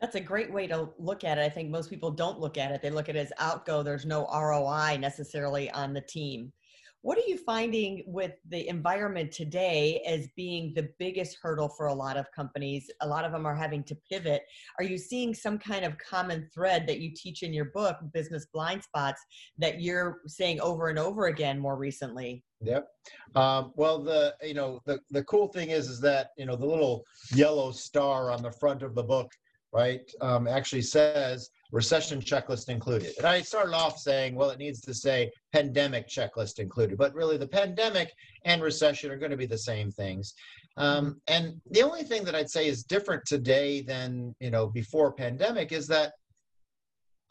That's 0.00 0.14
a 0.14 0.20
great 0.20 0.50
way 0.50 0.66
to 0.68 0.88
look 0.98 1.24
at 1.24 1.36
it. 1.36 1.42
I 1.42 1.50
think 1.50 1.68
most 1.68 1.90
people 1.90 2.10
don't 2.10 2.40
look 2.40 2.56
at 2.56 2.72
it. 2.72 2.80
They 2.80 2.88
look 2.88 3.10
at 3.10 3.16
it 3.16 3.26
as 3.26 3.32
outgo. 3.38 3.82
There's 3.82 4.06
no 4.06 4.26
ROI 4.32 4.96
necessarily 4.98 5.70
on 5.72 5.92
the 5.92 6.00
team. 6.00 6.52
What 7.02 7.16
are 7.16 7.26
you 7.26 7.38
finding 7.38 8.04
with 8.06 8.32
the 8.50 8.68
environment 8.68 9.32
today 9.32 10.02
as 10.06 10.28
being 10.36 10.74
the 10.74 10.90
biggest 10.98 11.38
hurdle 11.40 11.70
for 11.70 11.86
a 11.86 11.94
lot 11.94 12.18
of 12.18 12.30
companies? 12.32 12.90
A 13.00 13.08
lot 13.08 13.24
of 13.24 13.32
them 13.32 13.46
are 13.46 13.54
having 13.54 13.82
to 13.84 13.96
pivot. 14.10 14.42
Are 14.78 14.84
you 14.84 14.98
seeing 14.98 15.32
some 15.32 15.58
kind 15.58 15.86
of 15.86 15.96
common 15.96 16.46
thread 16.52 16.86
that 16.88 17.00
you 17.00 17.10
teach 17.16 17.42
in 17.42 17.54
your 17.54 17.66
book, 17.66 17.96
Business 18.12 18.46
Blind 18.52 18.82
Spots, 18.84 19.22
that 19.56 19.80
you're 19.80 20.20
saying 20.26 20.60
over 20.60 20.88
and 20.88 20.98
over 20.98 21.28
again 21.28 21.58
more 21.58 21.76
recently? 21.76 22.44
Yep. 22.60 22.86
Um, 23.34 23.72
well, 23.76 24.02
the 24.02 24.34
you 24.42 24.52
know 24.52 24.82
the 24.84 25.00
the 25.08 25.24
cool 25.24 25.48
thing 25.48 25.70
is 25.70 25.88
is 25.88 26.02
that 26.02 26.32
you 26.36 26.44
know 26.44 26.56
the 26.56 26.66
little 26.66 27.04
yellow 27.34 27.70
star 27.70 28.30
on 28.30 28.42
the 28.42 28.52
front 28.52 28.82
of 28.82 28.94
the 28.94 29.02
book, 29.02 29.32
right, 29.72 30.02
um, 30.20 30.46
actually 30.46 30.82
says 30.82 31.48
recession 31.72 32.20
checklist 32.20 32.68
included. 32.68 33.14
And 33.18 33.26
I 33.26 33.42
started 33.42 33.74
off 33.74 33.98
saying, 33.98 34.34
well, 34.34 34.50
it 34.50 34.58
needs 34.58 34.80
to 34.82 34.94
say 34.94 35.30
pandemic 35.52 36.08
checklist 36.08 36.58
included, 36.58 36.98
but 36.98 37.14
really 37.14 37.36
the 37.36 37.46
pandemic 37.46 38.12
and 38.44 38.62
recession 38.62 39.10
are 39.10 39.18
going 39.18 39.30
to 39.30 39.36
be 39.36 39.46
the 39.46 39.58
same 39.58 39.90
things. 39.90 40.34
Um, 40.76 41.20
and 41.28 41.60
the 41.70 41.82
only 41.82 42.02
thing 42.02 42.24
that 42.24 42.34
I'd 42.34 42.50
say 42.50 42.66
is 42.66 42.84
different 42.84 43.24
today 43.26 43.82
than 43.82 44.34
you 44.40 44.50
know 44.50 44.66
before 44.66 45.12
pandemic 45.12 45.72
is 45.72 45.86
that 45.88 46.12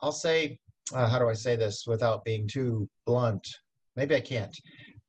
I'll 0.02 0.12
say, 0.12 0.60
uh, 0.94 1.08
how 1.08 1.20
do 1.20 1.30
I 1.30 1.34
say 1.34 1.56
this 1.56 1.86
without 1.88 2.24
being 2.24 2.48
too 2.48 2.88
blunt? 3.06 3.46
Maybe 3.96 4.16
I 4.16 4.22
can't. 4.22 4.56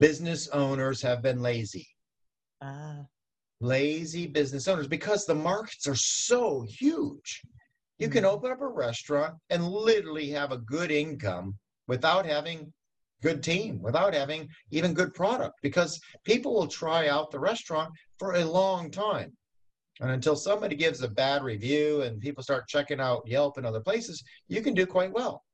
Business 0.01 0.49
owners 0.49 1.03
have 1.03 1.23
been 1.23 1.41
lazy. 1.41 1.87
Ah. 2.63 3.05
Lazy 3.61 4.27
business 4.27 4.67
owners 4.69 4.89
because 4.89 5.27
the 5.27 5.35
markets 5.35 5.87
are 5.87 5.95
so 5.95 6.65
huge 6.67 7.43
you 8.00 8.09
can 8.09 8.25
mm-hmm. 8.25 8.35
open 8.35 8.50
up 8.50 8.62
a 8.62 8.66
restaurant 8.66 9.35
and 9.50 9.69
literally 9.69 10.30
have 10.30 10.50
a 10.50 10.59
good 10.59 10.90
income 10.90 11.54
without 11.87 12.26
having 12.26 12.73
good 13.23 13.42
team, 13.42 13.80
without 13.83 14.14
having 14.14 14.49
even 14.71 14.95
good 14.95 15.12
product, 15.12 15.54
because 15.62 16.00
people 16.25 16.54
will 16.54 16.66
try 16.66 17.09
out 17.09 17.30
the 17.30 17.38
restaurant 17.38 17.92
for 18.19 18.37
a 18.37 18.45
long 18.45 18.90
time. 18.90 19.30
And 20.00 20.11
until 20.11 20.35
somebody 20.35 20.76
gives 20.76 21.02
a 21.02 21.09
bad 21.09 21.42
review 21.45 22.02
and 22.02 22.23
people 22.23 22.42
start 22.42 22.66
checking 22.66 23.00
out 23.00 23.26
Yelp 23.26 23.59
and 23.59 23.66
other 23.66 23.80
places, 23.80 24.25
you 24.49 24.62
can 24.62 24.73
do 24.73 24.87
quite 24.87 25.12
well. 25.12 25.45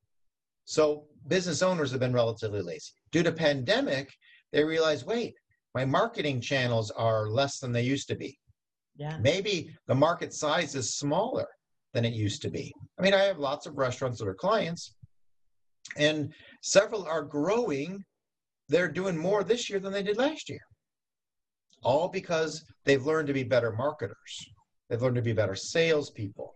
So 0.67 1.07
business 1.27 1.63
owners 1.63 1.91
have 1.91 1.99
been 1.99 2.13
relatively 2.13 2.63
lazy. 2.63 2.93
Due 3.11 3.25
to 3.25 3.33
pandemic, 3.33 4.13
they 4.53 4.63
realize, 4.63 5.05
wait, 5.05 5.35
my 5.75 5.85
marketing 5.85 6.41
channels 6.41 6.93
are 6.93 7.29
less 7.29 7.59
than 7.59 7.73
they 7.73 7.83
used 7.83 8.07
to 8.09 8.15
be. 8.15 8.39
Yeah. 8.97 9.19
Maybe 9.21 9.77
the 9.89 9.95
market 9.97 10.33
size 10.33 10.77
is 10.77 10.95
smaller 10.95 11.49
than 11.93 12.05
it 12.05 12.13
used 12.13 12.43
to 12.43 12.51
be. 12.51 12.73
I 12.99 13.03
mean, 13.03 13.15
I 13.15 13.23
have 13.25 13.39
lots 13.39 13.67
of 13.67 13.79
restaurants 13.79 14.19
that 14.19 14.29
are 14.29 14.35
clients, 14.35 14.95
and 15.97 16.33
several 16.63 17.05
are 17.07 17.23
growing. 17.23 18.05
They're 18.69 18.91
doing 18.91 19.17
more 19.17 19.45
this 19.45 19.71
year 19.71 19.81
than 19.81 19.93
they 19.93 20.03
did 20.03 20.17
last 20.17 20.49
year. 20.49 20.61
All 21.83 22.09
because 22.09 22.65
they've 22.85 23.05
learned 23.05 23.29
to 23.29 23.35
be 23.35 23.45
better 23.45 23.73
marketers. 23.73 24.47
They've 24.89 25.01
learned 25.01 25.17
to 25.17 25.23
be 25.23 25.33
better 25.33 25.55
salespeople, 25.55 26.55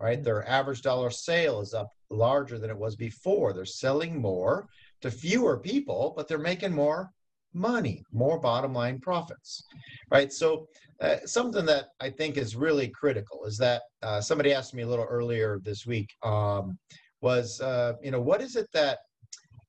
right? 0.00 0.22
Their 0.22 0.46
average 0.48 0.82
dollar 0.82 1.10
sale 1.10 1.60
is 1.60 1.74
up 1.74 1.90
larger 2.10 2.58
than 2.58 2.70
it 2.70 2.78
was 2.78 2.96
before. 2.96 3.52
They're 3.52 3.64
selling 3.64 4.20
more 4.20 4.66
to 5.00 5.10
fewer 5.10 5.58
people, 5.58 6.12
but 6.16 6.28
they're 6.28 6.38
making 6.38 6.72
more 6.72 7.10
money, 7.54 8.02
more 8.12 8.38
bottom 8.38 8.72
line 8.72 9.00
profits, 9.00 9.64
right? 10.10 10.32
So, 10.32 10.66
uh, 11.00 11.16
something 11.26 11.64
that 11.66 11.86
I 12.00 12.10
think 12.10 12.36
is 12.36 12.56
really 12.56 12.88
critical 12.88 13.44
is 13.44 13.56
that 13.58 13.82
uh, 14.02 14.20
somebody 14.20 14.52
asked 14.52 14.74
me 14.74 14.82
a 14.82 14.88
little 14.88 15.04
earlier 15.04 15.60
this 15.62 15.86
week 15.86 16.08
um, 16.24 16.76
was, 17.20 17.60
uh, 17.60 17.92
you 18.02 18.10
know, 18.10 18.20
what 18.20 18.40
is 18.40 18.56
it 18.56 18.66
that 18.72 18.98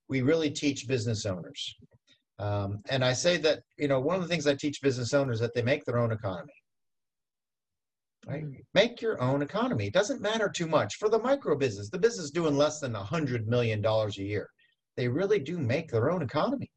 we 0.07 0.21
really 0.21 0.50
teach 0.50 0.88
business 0.88 1.25
owners? 1.25 1.75
Um, 2.39 2.79
and 2.89 3.03
I 3.03 3.13
say 3.13 3.38
that, 3.38 3.59
you 3.77 3.88
know, 3.88 4.00
one 4.00 4.15
of 4.15 4.21
the 4.21 4.27
things 4.27 4.48
I 4.48 4.55
teach 4.55 4.81
business 4.81 5.13
owners 5.13 5.39
that 5.39 5.53
they 5.53 5.62
make 5.62 5.83
their 5.86 6.00
own 6.00 6.12
economy. 6.12 6.53
Right? 8.27 8.45
Make 8.74 9.01
your 9.01 9.21
own 9.21 9.41
economy. 9.41 9.88
It 9.88 9.93
doesn't 9.93 10.21
matter 10.21 10.50
too 10.50 10.67
much 10.67 10.95
for 10.95 11.09
the 11.09 11.19
micro 11.19 11.55
business. 11.55 11.89
The 11.89 12.00
business 12.00 12.31
doing 12.31 12.57
less 12.57 12.79
than 12.79 12.95
a 12.95 13.03
hundred 13.03 13.48
million 13.48 13.81
dollars 13.81 14.17
a 14.17 14.24
year. 14.24 14.50
They 14.98 15.07
really 15.07 15.39
do 15.39 15.57
make 15.57 15.89
their 15.91 16.12
own 16.12 16.21
economy. 16.21 16.69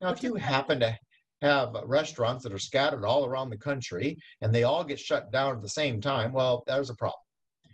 Now, 0.00 0.10
if 0.10 0.22
you 0.22 0.34
happen 0.34 0.80
to 0.80 0.96
have 1.42 1.74
restaurants 1.84 2.42
that 2.44 2.52
are 2.52 2.58
scattered 2.58 3.04
all 3.04 3.24
around 3.24 3.50
the 3.50 3.58
country 3.58 4.18
and 4.40 4.54
they 4.54 4.64
all 4.64 4.84
get 4.84 4.98
shut 4.98 5.30
down 5.30 5.56
at 5.56 5.62
the 5.62 5.68
same 5.68 6.00
time, 6.00 6.32
well, 6.32 6.64
there's 6.66 6.90
a 6.90 6.94
problem. 6.94 7.20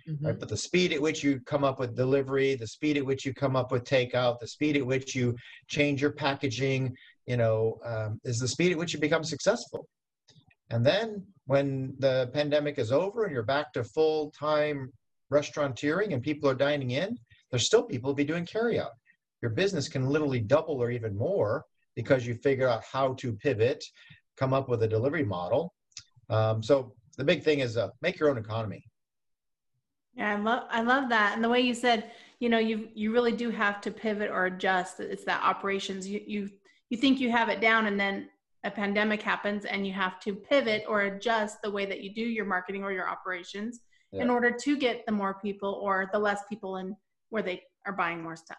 Mhm. 0.08 0.24
Right? 0.24 0.38
But 0.38 0.48
the 0.48 0.56
speed 0.56 0.92
at 0.92 1.02
which 1.02 1.24
you 1.24 1.40
come 1.40 1.64
up 1.64 1.80
with 1.80 1.96
delivery, 1.96 2.54
the 2.54 2.66
speed 2.66 2.96
at 2.96 3.04
which 3.04 3.24
you 3.26 3.34
come 3.34 3.56
up 3.56 3.72
with 3.72 3.84
takeout, 3.84 4.38
the 4.38 4.46
speed 4.46 4.76
at 4.76 4.86
which 4.86 5.14
you 5.16 5.36
change 5.68 6.00
your 6.00 6.12
packaging, 6.12 6.96
you 7.26 7.36
know, 7.36 7.80
um, 7.84 8.20
is 8.24 8.38
the 8.38 8.46
speed 8.48 8.72
at 8.72 8.78
which 8.78 8.94
you 8.94 9.00
become 9.00 9.24
successful. 9.24 9.88
And 10.70 10.84
then 10.86 11.26
when 11.46 11.94
the 11.98 12.30
pandemic 12.32 12.78
is 12.78 12.92
over 12.92 13.24
and 13.24 13.32
you're 13.32 13.42
back 13.42 13.72
to 13.72 13.84
full 13.84 14.30
time 14.30 14.92
restauranteering 15.30 16.12
and 16.12 16.22
people 16.22 16.48
are 16.48 16.54
dining 16.54 16.92
in, 16.92 17.18
there's 17.50 17.66
still 17.66 17.82
people 17.82 18.14
be 18.14 18.24
doing 18.24 18.46
carryout. 18.46 18.90
Your 19.42 19.50
business 19.50 19.88
can 19.88 20.08
literally 20.08 20.40
double 20.40 20.80
or 20.80 20.90
even 20.90 21.16
more 21.16 21.64
because 21.96 22.26
you 22.26 22.34
figure 22.34 22.68
out 22.68 22.84
how 22.84 23.14
to 23.14 23.32
pivot, 23.32 23.82
come 24.36 24.52
up 24.52 24.68
with 24.68 24.82
a 24.84 24.88
delivery 24.88 25.24
model. 25.24 25.74
Um, 26.30 26.62
so 26.62 26.92
the 27.16 27.24
big 27.24 27.42
thing 27.42 27.60
is 27.60 27.76
uh, 27.76 27.88
make 28.02 28.18
your 28.20 28.30
own 28.30 28.38
economy. 28.38 28.84
Yeah, 30.14 30.34
I 30.34 30.40
love 30.40 30.64
I 30.70 30.82
love 30.82 31.08
that. 31.08 31.34
And 31.34 31.42
the 31.42 31.48
way 31.48 31.60
you 31.60 31.74
said, 31.74 32.10
you 32.38 32.48
know, 32.48 32.58
you 32.58 32.88
you 32.94 33.12
really 33.12 33.32
do 33.32 33.50
have 33.50 33.80
to 33.82 33.90
pivot 33.90 34.30
or 34.30 34.46
adjust. 34.46 35.00
It's 35.00 35.24
that 35.24 35.42
operations. 35.42 36.06
You 36.06 36.22
you 36.26 36.50
you 36.90 36.96
think 36.96 37.18
you 37.18 37.30
have 37.30 37.48
it 37.48 37.60
down 37.60 37.86
and 37.86 37.98
then 37.98 38.28
a 38.64 38.70
pandemic 38.70 39.22
happens 39.22 39.64
and 39.64 39.86
you 39.86 39.92
have 39.92 40.18
to 40.20 40.34
pivot 40.34 40.84
or 40.88 41.02
adjust 41.02 41.62
the 41.62 41.70
way 41.70 41.86
that 41.86 42.02
you 42.02 42.14
do 42.14 42.22
your 42.22 42.44
marketing 42.44 42.82
or 42.82 42.92
your 42.92 43.08
operations 43.08 43.80
in 44.12 44.30
order 44.30 44.50
to 44.50 44.76
get 44.76 45.04
the 45.04 45.12
more 45.12 45.34
people 45.34 45.78
or 45.82 46.08
the 46.12 46.18
less 46.18 46.40
people 46.48 46.76
in 46.78 46.96
where 47.28 47.42
they 47.42 47.62
are 47.86 47.92
buying 47.92 48.22
more 48.22 48.36
stuff. 48.36 48.56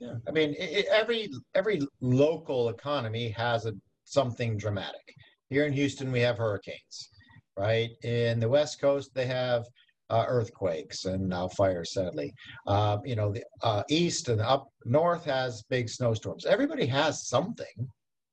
Yeah, 0.00 0.14
I 0.26 0.32
mean, 0.32 0.54
i 0.60 0.64
i 0.64 0.84
every 0.90 1.30
every 1.54 1.80
local 2.00 2.68
economy 2.68 3.28
has 3.30 3.66
a 3.66 3.72
something 4.04 4.56
dramatic. 4.56 5.14
Here 5.50 5.66
in 5.66 5.72
Houston, 5.72 6.10
we 6.10 6.20
have 6.20 6.38
hurricanes, 6.38 7.10
right? 7.56 7.90
In 8.02 8.40
the 8.40 8.48
West 8.48 8.80
Coast, 8.80 9.14
they 9.14 9.26
have 9.26 9.64
uh, 10.10 10.24
earthquakes 10.28 11.04
and 11.04 11.28
now 11.28 11.48
fires. 11.48 11.92
Sadly, 11.92 12.32
uh, 12.66 12.98
you 13.04 13.14
know, 13.16 13.32
the 13.32 13.44
uh, 13.62 13.82
East 13.88 14.28
and 14.28 14.40
up 14.40 14.68
North 14.84 15.24
has 15.24 15.62
big 15.70 15.88
snowstorms. 15.88 16.44
Everybody 16.44 16.86
has 16.86 17.28
something, 17.28 17.88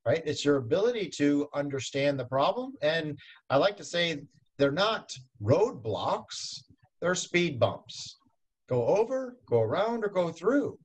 right? 0.06 0.24
It's 0.26 0.44
your 0.44 0.58
ability 0.58 1.10
to 1.18 1.48
understand 1.54 2.20
the 2.20 2.26
problem, 2.26 2.74
and 2.82 3.18
I 3.50 3.58
like 3.58 3.78
to 3.78 3.84
say 3.84 4.24
they're 4.58 4.72
not 4.72 5.12
roadblocks; 5.42 6.64
they're 7.02 7.16
speed 7.16 7.60
bumps. 7.60 8.18
Go 8.68 8.88
over, 8.88 9.38
go 9.48 9.62
around, 9.62 10.04
or 10.04 10.10
go 10.10 10.32
through 10.32 10.78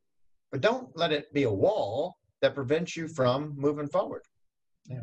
but 0.56 0.62
don't 0.62 0.96
let 0.96 1.12
it 1.12 1.30
be 1.34 1.42
a 1.42 1.52
wall 1.52 2.16
that 2.40 2.54
prevents 2.54 2.96
you 2.96 3.08
from 3.08 3.52
moving 3.58 3.88
forward. 3.88 4.22
Yeah. 4.86 5.02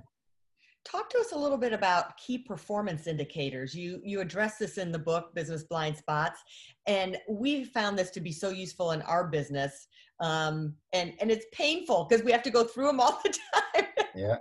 Talk 0.83 1.11
to 1.11 1.19
us 1.19 1.31
a 1.31 1.37
little 1.37 1.59
bit 1.59 1.73
about 1.73 2.17
key 2.17 2.39
performance 2.39 3.05
indicators. 3.05 3.75
You 3.75 4.01
you 4.03 4.19
address 4.19 4.57
this 4.57 4.79
in 4.79 4.91
the 4.91 4.97
book 4.97 5.33
Business 5.35 5.63
Blind 5.63 5.95
Spots, 5.95 6.41
and 6.87 7.17
we 7.29 7.65
found 7.65 7.99
this 7.99 8.09
to 8.11 8.19
be 8.19 8.31
so 8.31 8.49
useful 8.49 8.91
in 8.91 9.03
our 9.03 9.27
business. 9.27 9.87
Um, 10.19 10.73
and 10.91 11.13
and 11.21 11.29
it's 11.29 11.45
painful 11.53 12.07
because 12.09 12.25
we 12.25 12.31
have 12.31 12.43
to 12.43 12.51
go 12.51 12.63
through 12.63 12.87
them 12.87 12.99
all 12.99 13.21
the 13.23 13.29
time. 13.75 13.85
Yeah, 14.15 14.37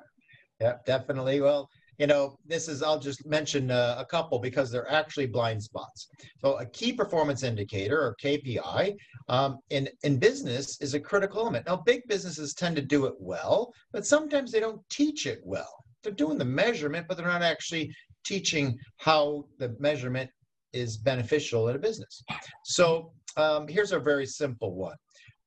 yeah, 0.61 0.77
definitely. 0.87 1.43
Well, 1.43 1.69
you 2.03 2.09
know, 2.09 2.37
this 2.45 2.67
is, 2.67 2.83
I'll 2.83 2.99
just 2.99 3.25
mention 3.27 3.71
uh, 3.71 3.95
a 3.97 4.05
couple 4.05 4.41
because 4.41 4.73
they're 4.73 4.91
actually 4.91 5.27
blind 5.27 5.63
spots. 5.63 6.09
So, 6.41 6.59
a 6.59 6.67
key 6.67 6.93
performance 6.93 7.45
indicator 7.45 7.97
or 7.97 8.17
KPI 8.21 8.97
um, 9.29 9.61
in, 9.71 9.89
in 10.03 10.19
business 10.19 10.81
is 10.81 10.95
a 10.95 11.01
critical 11.01 11.43
element. 11.43 11.67
Now, 11.69 11.77
big 11.77 12.03
businesses 12.09 12.55
tend 12.55 12.75
to 12.75 12.83
do 12.83 13.07
it 13.07 13.15
well, 13.21 13.73
but 13.93 14.05
sometimes 14.05 14.51
they 14.51 14.59
don't 14.59 14.81
teach 14.91 15.27
it 15.27 15.43
well. 15.45 15.73
They're 16.03 16.13
doing 16.13 16.39
the 16.39 16.45
measurement, 16.45 17.07
but 17.07 17.17
they're 17.17 17.25
not 17.25 17.41
actually 17.41 17.95
teaching 18.25 18.77
how 18.97 19.45
the 19.61 19.77
measurement 19.79 20.29
is 20.73 20.97
beneficial 20.97 21.69
in 21.69 21.77
a 21.77 21.79
business. 21.79 22.25
So, 22.65 23.13
um, 23.37 23.69
here's 23.69 23.93
a 23.93 24.01
very 24.01 24.27
simple 24.27 24.75
one 24.75 24.97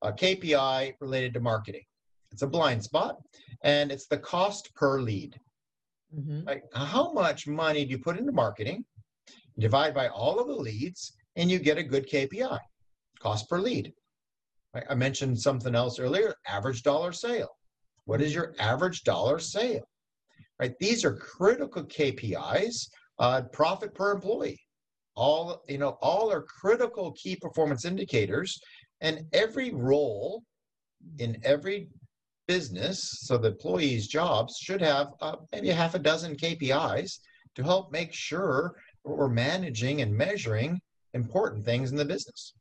a 0.03 0.13
KPI 0.13 0.93
related 1.01 1.33
to 1.33 1.41
marketing. 1.41 1.83
It's 2.31 2.43
a 2.43 2.47
blind 2.47 2.81
spot, 2.81 3.17
and 3.65 3.91
it's 3.91 4.07
the 4.07 4.19
cost 4.19 4.73
per 4.73 5.01
lead. 5.01 5.37
Mhm. 6.15 6.45
Like, 6.45 6.63
how 6.73 7.11
much 7.11 7.47
money 7.47 7.85
do 7.85 7.91
you 7.91 7.99
put 7.99 8.17
into 8.17 8.31
marketing? 8.31 8.85
Divide 9.57 9.93
by 9.93 10.07
all 10.07 10.39
of 10.39 10.47
the 10.47 10.55
leads, 10.55 11.13
and 11.35 11.49
you 11.49 11.59
get 11.59 11.77
a 11.77 11.83
good 11.83 12.07
KPI, 12.07 12.59
cost 13.19 13.49
per 13.49 13.59
lead. 13.59 13.93
I 14.89 14.95
mentioned 14.95 15.39
something 15.39 15.75
else 15.75 15.99
earlier: 15.99 16.35
average 16.47 16.83
dollar 16.83 17.13
sale. 17.13 17.57
What 18.05 18.21
is 18.21 18.33
your 18.33 18.53
average 18.59 19.03
dollar 19.03 19.39
sale? 19.39 19.87
Right? 20.59 20.77
These 20.79 21.05
are 21.05 21.15
critical 21.15 21.85
KPIs. 21.85 22.89
Uh, 23.17 23.43
profit 23.53 23.93
per 23.93 24.11
employee. 24.11 24.59
All 25.15 25.63
you 25.69 25.77
know, 25.77 25.97
all 26.01 26.29
are 26.29 26.41
critical 26.41 27.13
key 27.13 27.37
performance 27.37 27.85
indicators, 27.85 28.59
and 28.99 29.25
every 29.31 29.71
role 29.71 30.43
in 31.19 31.39
every 31.43 31.87
business, 32.47 33.19
so 33.21 33.37
the 33.37 33.49
employees' 33.49 34.07
jobs 34.07 34.57
should 34.57 34.81
have 34.81 35.13
uh, 35.21 35.37
maybe 35.51 35.69
a 35.69 35.75
half 35.75 35.95
a 35.95 35.99
dozen 35.99 36.35
KPIs 36.35 37.19
to 37.55 37.63
help 37.63 37.91
make 37.91 38.13
sure 38.13 38.75
we're 39.03 39.29
managing 39.29 40.01
and 40.01 40.13
measuring 40.13 40.79
important 41.13 41.63
things 41.63 41.91
in 41.91 41.97
the 41.97 42.05
business. 42.05 42.53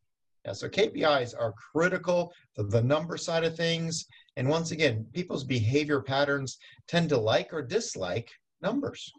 Yeah, 0.44 0.52
so 0.52 0.68
KPIs 0.68 1.34
are 1.38 1.54
critical 1.72 2.32
to 2.56 2.64
the 2.64 2.82
number 2.82 3.16
side 3.16 3.44
of 3.44 3.56
things. 3.56 4.06
And 4.36 4.48
once 4.48 4.72
again, 4.72 5.06
people's 5.12 5.44
behavior 5.44 6.02
patterns 6.02 6.58
tend 6.86 7.08
to 7.10 7.18
like 7.18 7.52
or 7.52 7.62
dislike 7.62 8.30
numbers, 8.60 9.10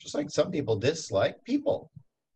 just 0.00 0.14
like 0.14 0.30
some 0.30 0.50
people 0.50 0.76
dislike 0.76 1.42
people, 1.44 1.90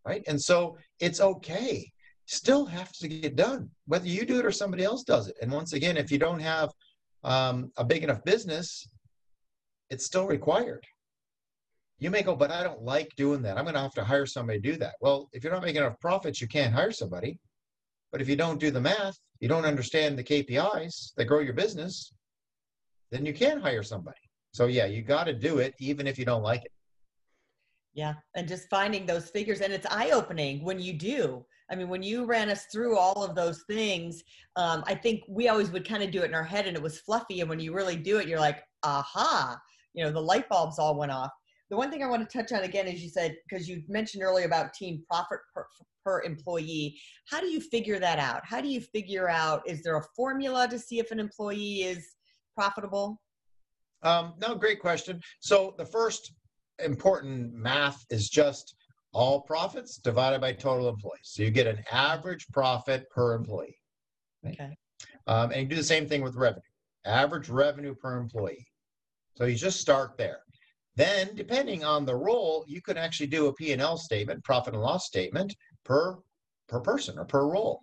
right? 0.05 0.23
And 0.29 0.41
so 0.41 0.77
it's 1.01 1.21
okay. 1.21 1.91
Still 2.27 2.65
have 2.67 2.93
to 2.93 3.09
get 3.09 3.35
done, 3.35 3.69
whether 3.87 4.07
you 4.07 4.25
do 4.25 4.39
it 4.39 4.47
or 4.47 4.53
somebody 4.53 4.85
else 4.85 5.03
does 5.03 5.27
it. 5.27 5.37
And 5.43 5.51
once 5.51 5.73
again, 5.73 5.97
if 5.97 6.13
you 6.13 6.19
don't 6.19 6.41
have 6.41 6.71
um, 7.25 7.71
a 7.77 7.85
big 7.85 8.03
enough 8.03 8.25
business, 8.25 8.89
it's 9.91 10.07
still 10.07 10.27
required. 10.27 10.85
You 11.99 12.11
may 12.11 12.23
go, 12.23 12.35
but 12.35 12.51
I 12.51 12.63
don't 12.63 12.83
like 12.83 13.11
doing 13.17 13.43
that. 13.43 13.59
I'm 13.59 13.65
going 13.65 13.75
to 13.75 13.81
have 13.81 13.95
to 13.95 14.05
hire 14.05 14.25
somebody 14.25 14.61
to 14.61 14.73
do 14.73 14.79
that. 14.79 14.95
Well, 15.01 15.29
if 15.33 15.45
you're 15.45 15.53
not 15.53 15.63
making 15.63 15.83
enough 15.83 16.01
profits, 16.01 16.41
you 16.41 16.49
can't 16.49 16.73
hire 16.73 16.93
somebody. 16.93 17.39
But 18.11 18.23
if 18.23 18.29
you 18.29 18.37
don't 18.37 18.59
do 18.59 18.71
the 18.71 18.81
math, 18.81 19.19
you 19.41 19.49
don't 19.49 19.67
understand 19.67 20.19
the 20.19 20.25
KPIs 20.25 21.13
that 21.17 21.27
grow 21.27 21.41
your 21.41 21.53
business, 21.53 22.13
then 23.11 23.27
you 23.27 23.35
can 23.35 23.61
hire 23.61 23.83
somebody. 23.83 24.17
So 24.53 24.67
yeah, 24.67 24.87
you 24.87 25.03
got 25.03 25.25
to 25.25 25.35
do 25.35 25.59
it 25.59 25.75
even 25.79 26.07
if 26.07 26.19
you 26.19 26.25
don't 26.25 26.43
like 26.43 26.65
it. 26.65 26.73
Yeah, 27.93 28.15
and 28.35 28.49
just 28.49 28.69
finding 28.69 29.05
those 29.05 29.31
figures, 29.31 29.61
and 29.61 29.73
it's 29.73 29.87
eye 29.91 30.11
opening 30.11 30.65
when 30.65 30.81
you 30.81 30.93
do. 30.93 31.45
I 31.71 31.77
mean, 31.77 31.89
when 31.89 32.03
you 32.03 32.25
ran 32.25 32.51
us 32.51 32.67
through 32.73 32.97
all 32.99 33.23
of 33.25 33.35
those 33.35 33.63
things, 33.69 34.23
um, 34.57 34.83
I 34.87 34.95
think 34.95 35.23
we 35.29 35.49
always 35.49 35.71
would 35.71 35.89
kind 35.89 36.03
of 36.03 36.11
do 36.11 36.23
it 36.23 36.27
in 36.27 36.35
our 36.35 36.45
head 36.45 36.67
and 36.67 36.77
it 36.77 36.83
was 36.83 37.01
fluffy. 37.01 37.41
And 37.41 37.49
when 37.49 37.61
you 37.61 37.73
really 37.73 37.97
do 37.97 38.19
it, 38.19 38.27
you're 38.27 38.41
like, 38.41 38.63
aha, 38.83 39.57
you 39.95 40.05
know, 40.05 40.11
the 40.11 40.21
light 40.21 40.49
bulbs 40.49 40.79
all 40.79 40.99
went 40.99 41.13
off. 41.13 41.31
The 41.71 41.77
one 41.77 41.91
thing 41.91 42.03
I 42.03 42.09
want 42.09 42.29
to 42.29 42.39
touch 42.39 42.51
on 42.51 42.65
again 42.65 42.89
is 42.89 43.01
you 43.01 43.09
said, 43.09 43.37
because 43.49 43.69
you 43.69 43.83
mentioned 43.89 44.25
earlier 44.25 44.47
about 44.47 44.75
team 44.75 45.05
profit 45.09 45.39
per, 45.55 45.65
per 46.05 46.23
employee. 46.23 46.99
How 47.29 47.41
do 47.41 47.47
you 47.47 47.61
figure 47.61 48.01
that 48.01 48.19
out? 48.19 48.45
How 48.45 48.61
do 48.61 48.69
you 48.69 48.81
figure 48.81 49.29
out, 49.29 49.63
is 49.67 49.85
there 49.85 49.97
a 49.97 50.03
formula 50.17 50.67
to 50.69 50.79
see 50.79 50.99
if 50.99 51.13
an 51.13 51.21
employee 51.21 51.83
is 51.83 52.09
profitable? 52.57 53.21
Um, 54.03 54.35
no, 54.41 54.57
great 54.57 54.81
question. 54.81 55.21
So 55.39 55.75
the 55.79 55.85
first 55.85 56.33
important 56.83 57.55
math 57.55 58.05
is 58.11 58.29
just 58.29 58.75
all 59.13 59.41
profits 59.41 59.97
divided 59.97 60.41
by 60.41 60.53
total 60.53 60.89
employees. 60.89 61.21
So 61.25 61.43
you 61.43 61.51
get 61.51 61.67
an 61.67 61.83
average 61.91 62.47
profit 62.53 63.11
per 63.11 63.35
employee. 63.35 63.79
Okay. 64.47 64.77
Um, 65.27 65.51
and 65.51 65.63
you 65.63 65.67
do 65.67 65.77
the 65.77 65.83
same 65.83 66.09
thing 66.09 66.23
with 66.23 66.37
revenue, 66.37 66.63
average 67.05 67.49
revenue 67.49 67.95
per 67.95 68.17
employee. 68.19 68.67
So 69.35 69.45
you 69.45 69.57
just 69.57 69.81
start 69.81 70.17
there. 70.17 70.41
Then, 70.97 71.31
depending 71.35 71.85
on 71.85 72.05
the 72.05 72.17
role, 72.17 72.65
you 72.67 72.83
can 72.83 72.97
actually 72.99 73.29
do 73.29 73.47
a 73.47 73.55
P&L 73.55 73.97
statement, 73.97 74.45
profit 74.45 74.75
and 74.75 74.83
loss 74.83 75.07
statement 75.07 75.55
per 75.85 76.19
per 76.69 76.81
person 76.81 77.19
or 77.19 77.25
per 77.25 77.49
role, 77.49 77.81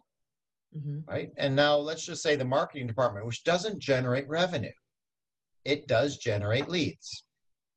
hmm 0.74 1.00
right? 1.08 1.32
And 1.38 1.56
now 1.56 1.76
let's 1.76 2.06
just 2.06 2.24
say 2.24 2.36
the 2.36 2.46
marketing 2.46 2.88
department, 2.88 3.26
which 3.26 3.44
doesn't 3.44 3.80
generate 3.80 4.28
revenue, 4.30 4.72
it 5.66 5.88
does 5.88 6.18
generate 6.18 6.70
leads. 6.70 7.26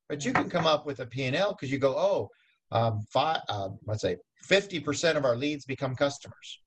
But 0.08 0.24
you 0.24 0.32
can 0.32 0.50
come 0.50 0.66
up 0.66 0.86
with 0.86 1.00
a 1.00 1.06
P&L 1.06 1.52
because 1.52 1.70
you 1.70 1.78
go, 1.78 1.96
oh, 1.96 2.28
um, 2.72 3.00
five, 3.12 3.40
uh, 3.48 3.70
let's 3.86 4.02
say 4.02 4.16
50% 4.48 5.16
of 5.16 5.24
our 5.24 5.36
leads 5.36 5.64
become 5.64 5.94
customers, 5.94 6.60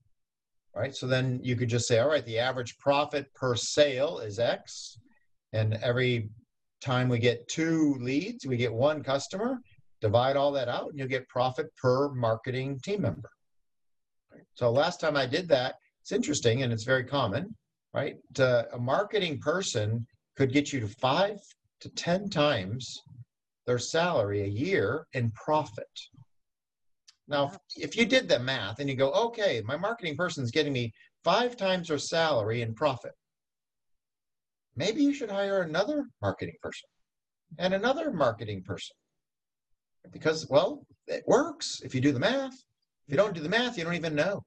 right? 0.76 0.96
So 0.96 1.08
then 1.08 1.40
you 1.44 1.56
could 1.56 1.70
just 1.70 1.88
say, 1.88 2.00
all 2.00 2.10
right, 2.10 2.26
the 2.26 2.40
average 2.40 2.78
profit 2.80 3.28
per 3.36 3.56
sale 3.56 4.20
is 4.20 4.40
X, 4.40 4.98
and 5.54 5.76
every 5.76 6.30
time 6.82 7.08
we 7.08 7.20
get 7.20 7.48
two 7.48 7.96
leads, 8.00 8.46
we 8.46 8.58
get 8.58 8.74
one 8.74 9.04
customer. 9.04 9.60
Divide 10.02 10.36
all 10.36 10.52
that 10.52 10.68
out, 10.68 10.90
and 10.90 11.00
you'll 11.00 11.08
get 11.08 11.30
profit 11.30 11.68
per 11.78 12.10
marketing 12.10 12.80
team 12.84 13.04
member. 13.04 13.30
So 14.56 14.70
last 14.70 15.00
time 15.00 15.16
I 15.16 15.26
did 15.26 15.48
that, 15.50 15.76
it's 16.02 16.12
interesting 16.12 16.64
and 16.64 16.74
it's 16.74 16.84
very 16.84 17.06
common, 17.06 17.56
right? 17.94 18.18
Uh, 18.38 18.64
a 18.74 18.80
marketing 18.80 19.40
person 19.40 20.06
could 20.36 20.52
get 20.52 20.74
you 20.74 20.82
to 20.82 20.88
five 20.88 21.38
to 21.80 21.90
10 21.90 22.30
times 22.30 23.02
their 23.66 23.80
salary 23.80 24.42
a 24.42 24.48
year 24.48 25.08
in 25.14 25.32
profit. 25.32 25.88
Now, 27.28 27.46
Wow. 27.46 27.58
if 27.78 27.96
you 27.96 28.06
did 28.06 28.28
the 28.28 28.40
math 28.40 28.80
and 28.80 28.90
you 28.90 28.96
go, 28.96 29.12
okay, 29.12 29.62
my 29.62 29.78
marketing 29.78 30.18
person 30.18 30.44
is 30.44 30.52
getting 30.52 30.74
me 30.74 30.94
five 31.24 31.56
times 31.56 31.88
their 31.88 31.98
salary 31.98 32.62
in 32.62 32.74
profit, 32.74 33.14
maybe 34.76 35.02
you 35.04 35.14
should 35.14 35.32
hire 35.32 35.62
another 35.62 36.06
marketing 36.22 36.56
person 36.62 36.90
and 37.58 37.74
another 37.74 38.12
marketing 38.12 38.62
person. 38.64 38.96
Because, 40.12 40.50
well, 40.50 40.86
it 41.08 41.24
works 41.28 41.82
if 41.84 41.96
you 41.96 42.02
do 42.02 42.12
the 42.12 42.20
math. 42.20 42.54
If 43.08 43.12
you 43.12 43.18
don't 43.18 43.34
do 43.34 43.42
the 43.42 43.50
math, 43.50 43.78
you 43.78 43.84
don't 43.86 43.96
even 43.96 44.16
know. 44.16 44.44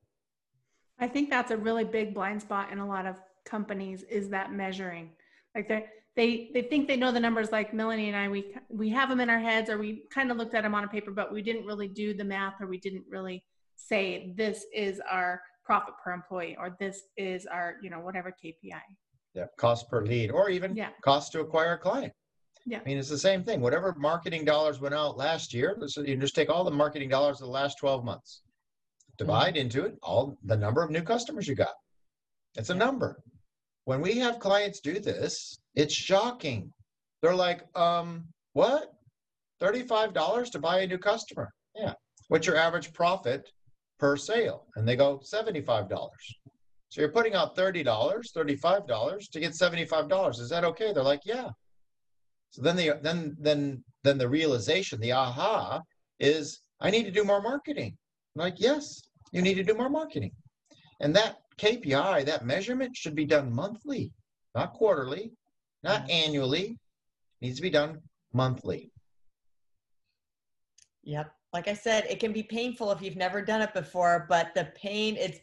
I 0.98 1.08
think 1.08 1.30
that's 1.30 1.50
a 1.50 1.56
really 1.56 1.84
big 1.84 2.14
blind 2.14 2.40
spot 2.42 2.70
in 2.72 2.78
a 2.78 2.86
lot 2.86 3.06
of 3.06 3.16
companies 3.44 4.02
is 4.04 4.28
that 4.30 4.52
measuring. 4.52 5.10
Like 5.54 5.68
they 5.68 5.86
they 6.16 6.50
they 6.54 6.62
think 6.62 6.88
they 6.88 6.96
know 6.96 7.12
the 7.12 7.20
numbers 7.20 7.52
like 7.52 7.74
Melanie 7.74 8.08
and 8.08 8.16
I 8.16 8.28
we 8.28 8.54
we 8.68 8.88
have 8.90 9.08
them 9.08 9.20
in 9.20 9.30
our 9.30 9.38
heads 9.38 9.68
or 9.70 9.78
we 9.78 10.04
kind 10.10 10.30
of 10.30 10.36
looked 10.36 10.54
at 10.54 10.62
them 10.62 10.74
on 10.74 10.84
a 10.84 10.88
paper 10.88 11.10
but 11.10 11.32
we 11.32 11.42
didn't 11.42 11.66
really 11.66 11.88
do 11.88 12.14
the 12.14 12.24
math 12.24 12.54
or 12.60 12.66
we 12.66 12.78
didn't 12.78 13.04
really 13.08 13.44
say 13.76 14.32
this 14.36 14.64
is 14.74 15.00
our 15.10 15.40
profit 15.64 15.94
per 16.02 16.12
employee 16.12 16.56
or 16.58 16.76
this 16.80 17.02
is 17.16 17.46
our 17.46 17.74
you 17.82 17.90
know 17.90 18.00
whatever 18.00 18.34
KPI. 18.44 18.80
Yeah, 19.34 19.46
cost 19.58 19.90
per 19.90 20.02
lead, 20.02 20.30
or 20.30 20.48
even 20.48 20.74
Yeah. 20.74 20.88
cost 21.02 21.32
to 21.32 21.40
acquire 21.40 21.74
a 21.74 21.78
client. 21.78 22.14
Yeah. 22.64 22.80
I 22.80 22.84
mean, 22.84 22.96
it's 22.96 23.10
the 23.10 23.18
same 23.18 23.44
thing. 23.44 23.60
Whatever 23.60 23.94
marketing 23.98 24.44
dollars 24.46 24.80
went 24.80 24.94
out 24.94 25.18
last 25.18 25.52
year, 25.52 25.76
so 25.86 26.00
you 26.00 26.16
just 26.16 26.34
take 26.34 26.48
all 26.48 26.64
the 26.64 26.70
marketing 26.70 27.10
dollars 27.10 27.40
of 27.40 27.46
the 27.46 27.52
last 27.52 27.78
12 27.78 28.02
months, 28.02 28.42
divide 29.18 29.54
mm-hmm. 29.54 29.60
into 29.62 29.84
it 29.84 29.98
all 30.02 30.38
the 30.44 30.56
number 30.56 30.82
of 30.82 30.90
new 30.90 31.02
customers 31.02 31.46
you 31.46 31.54
got. 31.54 31.74
It's 32.54 32.70
a 32.70 32.74
number. 32.74 33.22
When 33.86 34.00
we 34.00 34.18
have 34.18 34.40
clients 34.40 34.80
do 34.80 34.98
this, 34.98 35.60
it's 35.76 35.94
shocking. 35.94 36.72
They're 37.22 37.36
like, 37.36 37.62
um, 37.76 38.26
what? 38.52 38.92
$35 39.62 40.50
to 40.50 40.58
buy 40.58 40.80
a 40.80 40.86
new 40.88 40.98
customer. 40.98 41.52
Yeah. 41.76 41.94
What's 42.26 42.48
your 42.48 42.56
average 42.56 42.92
profit 42.92 43.48
per 44.00 44.16
sale? 44.16 44.66
And 44.74 44.86
they 44.86 44.96
go 44.96 45.18
$75. 45.18 45.88
So 46.88 47.00
you're 47.00 47.12
putting 47.12 47.34
out 47.34 47.56
$30, 47.56 47.84
$35 47.84 49.30
to 49.30 49.40
get 49.40 49.52
$75. 49.52 50.40
Is 50.40 50.48
that 50.50 50.64
okay? 50.64 50.92
They're 50.92 51.04
like, 51.04 51.22
yeah. 51.24 51.50
So 52.50 52.62
then 52.62 52.74
the 52.74 52.98
then 53.02 53.36
then 53.38 53.84
then 54.02 54.18
the 54.18 54.28
realization, 54.28 54.98
the 55.00 55.12
aha 55.12 55.80
is 56.18 56.60
I 56.80 56.90
need 56.90 57.04
to 57.04 57.12
do 57.12 57.22
more 57.22 57.42
marketing. 57.42 57.96
I'm 58.34 58.40
like, 58.40 58.58
yes, 58.58 59.00
you 59.30 59.42
need 59.42 59.54
to 59.54 59.62
do 59.62 59.74
more 59.74 59.90
marketing. 59.90 60.32
And 61.00 61.14
that 61.14 61.36
KPI, 61.60 62.26
that 62.26 62.44
measurement 62.44 62.96
should 62.96 63.14
be 63.14 63.24
done 63.24 63.52
monthly, 63.52 64.12
not 64.54 64.74
quarterly, 64.74 65.32
not 65.82 66.06
mm. 66.06 66.10
annually. 66.10 66.78
It 67.40 67.46
needs 67.46 67.56
to 67.56 67.62
be 67.62 67.70
done 67.70 68.00
monthly. 68.32 68.90
Yep. 71.04 71.32
Like 71.52 71.68
I 71.68 71.74
said, 71.74 72.04
it 72.10 72.20
can 72.20 72.32
be 72.32 72.42
painful 72.42 72.90
if 72.90 73.00
you've 73.00 73.16
never 73.16 73.40
done 73.40 73.62
it 73.62 73.72
before, 73.72 74.26
but 74.28 74.54
the 74.54 74.66
pain, 74.74 75.16
it's 75.16 75.38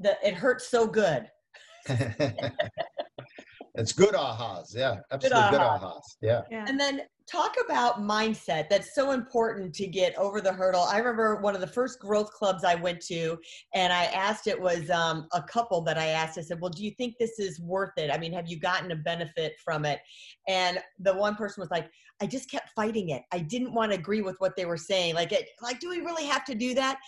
the 0.00 0.18
it 0.22 0.34
hurts 0.34 0.68
so 0.68 0.86
good. 0.86 1.30
it's 1.88 3.92
good 3.92 4.14
ahas. 4.14 4.74
Yeah, 4.74 4.96
absolutely 5.10 5.50
good, 5.50 5.60
ahas. 5.60 5.80
ahas. 5.80 6.02
Yeah. 6.20 6.42
Yeah. 6.50 6.66
And 6.68 6.78
then 6.78 7.02
talk 7.30 7.56
about 7.64 8.00
mindset. 8.00 8.68
That's 8.68 8.94
so 8.94 9.10
important 9.10 9.74
to 9.74 9.86
get 9.86 10.16
over 10.16 10.40
the 10.40 10.52
hurdle. 10.52 10.82
I 10.82 10.98
remember 10.98 11.36
one 11.36 11.54
of 11.54 11.60
the 11.60 11.66
first 11.66 11.98
growth 11.98 12.30
clubs 12.32 12.62
I 12.62 12.76
went 12.76 13.00
to, 13.06 13.36
and 13.74 13.92
I 13.92 14.04
asked 14.04 14.46
it 14.46 14.60
was 14.60 14.90
um, 14.90 15.26
a 15.32 15.42
couple 15.42 15.80
that 15.82 15.98
I 15.98 16.06
asked. 16.06 16.38
I 16.38 16.42
said, 16.42 16.60
"Well, 16.60 16.70
do 16.70 16.84
you 16.84 16.92
think 16.92 17.14
this 17.18 17.38
is 17.38 17.60
worth 17.60 17.92
it? 17.96 18.10
I 18.12 18.18
mean, 18.18 18.32
have 18.32 18.48
you 18.48 18.58
gotten 18.58 18.92
a 18.92 18.96
benefit 18.96 19.54
from 19.64 19.84
it?" 19.84 20.00
And 20.46 20.78
the 21.00 21.14
one 21.14 21.34
person 21.34 21.60
was 21.60 21.70
like, 21.70 21.90
"I 22.20 22.26
just 22.26 22.50
kept 22.50 22.70
fighting 22.76 23.10
it. 23.10 23.22
I 23.32 23.40
didn't 23.40 23.74
want 23.74 23.92
to 23.92 23.98
agree 23.98 24.22
with 24.22 24.36
what 24.38 24.56
they 24.56 24.64
were 24.64 24.76
saying. 24.76 25.14
Like, 25.14 25.32
it, 25.32 25.48
like, 25.60 25.80
do 25.80 25.88
we 25.88 26.00
really 26.00 26.26
have 26.26 26.44
to 26.44 26.54
do 26.54 26.74
that?" 26.74 26.98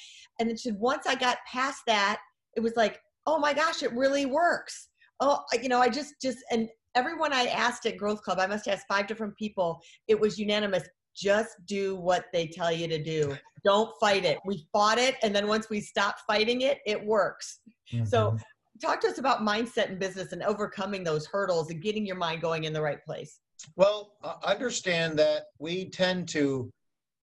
And 0.40 0.50
it 0.50 0.59
said, 0.59 0.76
once 0.78 1.07
I 1.07 1.14
got 1.14 1.38
past 1.50 1.83
that, 1.87 2.18
it 2.57 2.61
was 2.61 2.74
like, 2.76 3.00
"Oh 3.26 3.38
my 3.38 3.54
gosh, 3.54 3.83
it 3.83 3.92
really 3.92 4.26
works." 4.26 4.88
Oh, 5.20 5.42
you 5.61 5.68
know, 5.68 5.81
I 5.81 5.88
just 5.88 6.14
just 6.20 6.38
and 6.50 6.68
everyone 6.98 7.32
I 7.32 7.46
asked 7.46 7.87
at 7.87 7.96
Growth 7.96 8.22
Club, 8.22 8.40
I 8.40 8.46
must 8.48 8.66
ask 8.66 8.84
five 8.88 9.06
different 9.06 9.37
people. 9.37 9.80
It 10.08 10.18
was 10.18 10.37
unanimous. 10.37 10.82
Just 11.14 11.54
do 11.66 11.94
what 11.94 12.24
they 12.32 12.48
tell 12.48 12.72
you 12.72 12.88
to 12.88 13.02
do. 13.02 13.37
Don't 13.64 13.92
fight 14.00 14.24
it. 14.24 14.38
We 14.44 14.66
fought 14.72 14.98
it, 14.98 15.14
and 15.22 15.34
then 15.34 15.46
once 15.46 15.70
we 15.70 15.80
stopped 15.80 16.22
fighting 16.26 16.62
it, 16.62 16.78
it 16.87 17.02
works. 17.04 17.61
So, 18.04 18.32
Mhm. 18.32 18.40
talk 18.80 19.00
to 19.02 19.08
us 19.08 19.18
about 19.18 19.40
mindset 19.40 19.88
in 19.90 19.98
business 19.98 20.32
and 20.32 20.42
overcoming 20.42 21.04
those 21.04 21.24
hurdles 21.26 21.70
and 21.70 21.80
getting 21.80 22.04
your 22.04 22.16
mind 22.16 22.42
going 22.42 22.64
in 22.64 22.72
the 22.72 22.82
right 22.82 23.02
place. 23.04 23.40
Well, 23.76 24.16
understand 24.44 25.18
that 25.20 25.46
we 25.58 25.88
tend 25.88 26.28
to 26.30 26.70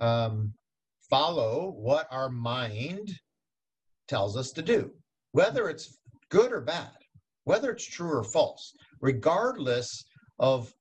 um, 0.01 0.53
follow 1.09 1.69
what 1.69 2.07
our 2.11 2.29
mind 2.29 3.11
tells 4.07 4.35
us 4.35 4.51
to 4.51 4.61
do, 4.61 4.93
whether 5.31 5.69
it's 5.69 5.97
good 6.29 6.51
or 6.51 6.61
bad, 6.61 6.97
whether 7.45 7.71
it's 7.71 7.85
true 7.85 8.11
or 8.11 8.23
false, 8.23 8.75
regardless 9.01 10.03
of 10.39 10.71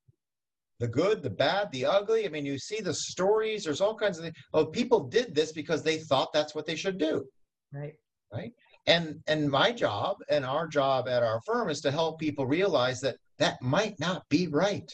the 0.79 0.87
good, 0.87 1.23
the 1.23 1.29
bad, 1.29 1.71
the 1.71 1.85
ugly. 1.85 2.25
I 2.25 2.29
mean, 2.29 2.45
you 2.45 2.59
see 2.59 2.81
the 2.81 2.93
stories, 2.93 3.63
there's 3.63 3.79
all 3.81 3.95
kinds 3.95 4.17
of 4.17 4.25
things. 4.25 4.35
Oh, 4.53 4.65
people 4.65 5.07
did 5.07 5.33
this 5.33 5.51
because 5.53 5.83
they 5.83 5.97
thought 5.99 6.33
that's 6.33 6.53
what 6.53 6.65
they 6.65 6.75
should 6.75 6.97
do 6.97 7.25
Right. 7.73 7.93
Right. 8.33 8.51
And 8.87 9.21
and 9.27 9.49
my 9.49 9.71
job 9.71 10.17
and 10.29 10.45
our 10.45 10.67
job 10.67 11.07
at 11.07 11.23
our 11.23 11.39
firm 11.45 11.69
is 11.69 11.81
to 11.81 11.91
help 11.91 12.19
people 12.19 12.45
realize 12.45 12.99
that 13.01 13.17
that 13.39 13.61
might 13.61 13.99
not 13.99 14.27
be 14.29 14.47
right 14.47 14.91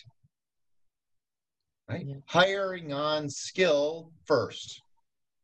right 1.89 2.05
Yeah. 2.05 2.15
hiring 2.27 2.93
on 2.93 3.29
skill 3.29 4.11
first 4.25 4.81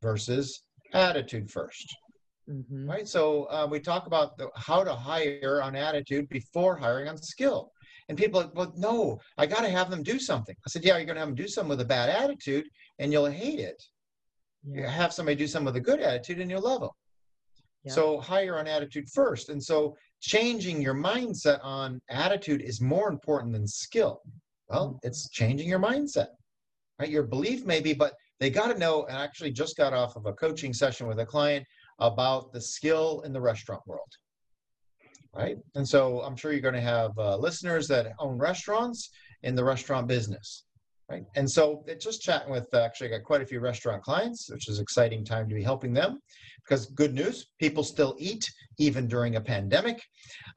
versus 0.01 0.61
attitude 0.93 1.49
first 1.51 1.95
Mm-hmm. 2.49 2.89
right 2.89 3.07
so 3.07 3.43
uh, 3.51 3.67
we 3.69 3.79
talk 3.81 4.07
about 4.07 4.37
the, 4.37 4.49
how 4.55 4.81
to 4.81 4.93
hire 4.93 5.61
on 5.61 5.75
attitude 5.75 6.29
before 6.29 6.77
hiring 6.77 7.09
on 7.09 7.17
skill 7.17 7.73
and 8.07 8.17
people 8.17 8.39
are 8.39 8.45
like, 8.45 8.55
well 8.55 8.73
no 8.77 9.19
i 9.37 9.45
got 9.45 9.61
to 9.61 9.69
have 9.69 9.89
them 9.89 10.01
do 10.01 10.17
something 10.17 10.55
i 10.65 10.69
said 10.69 10.85
yeah 10.85 10.95
you're 10.95 11.05
going 11.05 11.15
to 11.15 11.19
have 11.19 11.27
them 11.27 11.35
do 11.35 11.47
something 11.47 11.69
with 11.69 11.81
a 11.81 11.85
bad 11.85 12.09
attitude 12.09 12.65
and 12.99 13.11
you'll 13.11 13.25
hate 13.25 13.59
it 13.59 13.83
you 14.73 14.83
have 14.83 15.13
somebody 15.13 15.35
do 15.35 15.47
something 15.47 15.65
with 15.65 15.75
a 15.75 15.81
good 15.81 15.99
attitude 15.99 16.39
and 16.39 16.49
you'll 16.49 16.61
love 16.61 16.81
them. 16.81 16.89
Yeah. 17.83 17.93
So 17.93 18.19
hire 18.19 18.59
on 18.59 18.67
attitude 18.67 19.09
first. 19.09 19.49
And 19.49 19.63
so 19.63 19.95
changing 20.19 20.81
your 20.81 20.95
mindset 20.95 21.59
on 21.63 22.01
attitude 22.09 22.61
is 22.61 22.81
more 22.81 23.09
important 23.09 23.53
than 23.53 23.67
skill. 23.67 24.21
Well, 24.69 24.99
it's 25.03 25.29
changing 25.29 25.69
your 25.69 25.79
mindset. 25.79 26.27
Right? 26.99 27.09
Your 27.09 27.23
belief 27.23 27.65
maybe, 27.65 27.93
but 27.93 28.13
they 28.39 28.49
got 28.49 28.71
to 28.71 28.77
know. 28.77 29.05
And 29.05 29.17
I 29.17 29.23
actually 29.23 29.51
just 29.51 29.77
got 29.77 29.93
off 29.93 30.15
of 30.15 30.25
a 30.25 30.33
coaching 30.33 30.73
session 30.73 31.07
with 31.07 31.19
a 31.19 31.25
client 31.25 31.65
about 31.99 32.53
the 32.53 32.61
skill 32.61 33.21
in 33.21 33.33
the 33.33 33.41
restaurant 33.41 33.81
world. 33.85 34.11
Right. 35.35 35.57
And 35.75 35.87
so 35.87 36.21
I'm 36.21 36.35
sure 36.35 36.51
you're 36.51 36.61
going 36.61 36.73
to 36.73 36.81
have 36.81 37.11
uh, 37.17 37.37
listeners 37.37 37.87
that 37.89 38.13
own 38.19 38.37
restaurants 38.37 39.11
in 39.43 39.55
the 39.55 39.63
restaurant 39.63 40.07
business. 40.07 40.63
Right. 41.09 41.23
And 41.35 41.49
so 41.49 41.83
it's 41.87 42.03
just 42.03 42.21
chatting 42.21 42.51
with 42.51 42.67
uh, 42.73 42.81
actually 42.81 43.07
I 43.07 43.17
got 43.17 43.23
quite 43.23 43.41
a 43.41 43.45
few 43.45 43.61
restaurant 43.61 44.03
clients, 44.03 44.49
which 44.51 44.67
is 44.67 44.79
exciting 44.79 45.23
time 45.23 45.47
to 45.47 45.55
be 45.55 45.63
helping 45.63 45.93
them 45.93 46.19
because 46.67 46.87
good 46.87 47.13
news, 47.13 47.47
people 47.59 47.83
still 47.83 48.15
eat 48.19 48.45
even 48.77 49.07
during 49.07 49.37
a 49.37 49.41
pandemic, 49.41 50.01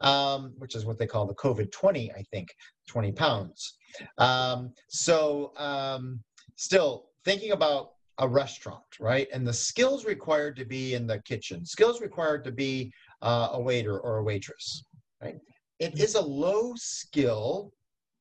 um, 0.00 0.52
which 0.58 0.74
is 0.74 0.84
what 0.84 0.98
they 0.98 1.06
call 1.06 1.26
the 1.26 1.34
COVID 1.34 1.70
20, 1.70 2.10
I 2.12 2.22
think, 2.32 2.48
20 2.88 3.12
pounds. 3.12 3.78
Um, 4.18 4.72
so 4.88 5.52
um, 5.56 6.20
still 6.56 7.06
thinking 7.24 7.52
about 7.52 7.92
a 8.20 8.28
restaurant, 8.28 9.00
right? 9.00 9.26
And 9.32 9.46
the 9.46 9.52
skills 9.52 10.04
required 10.04 10.54
to 10.56 10.64
be 10.64 10.94
in 10.94 11.06
the 11.06 11.20
kitchen, 11.22 11.64
skills 11.64 12.00
required 12.00 12.44
to 12.44 12.52
be 12.52 12.92
uh, 13.22 13.48
a 13.52 13.60
waiter 13.60 13.98
or 13.98 14.18
a 14.18 14.22
waitress, 14.22 14.84
right? 15.22 15.36
It 15.78 15.98
is 15.98 16.14
a 16.14 16.20
low 16.20 16.74
skill 16.76 17.72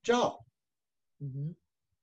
job. 0.02 0.38
Mhm. 1.22 1.54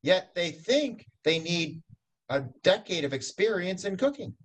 Yet 0.03 0.33
they 0.35 0.51
think 0.51 1.05
they 1.23 1.39
need 1.39 1.81
a 2.29 2.41
decade 2.61 3.03
of 3.03 3.13
experience 3.13 3.83
in 3.83 3.97
cooking, 3.97 4.35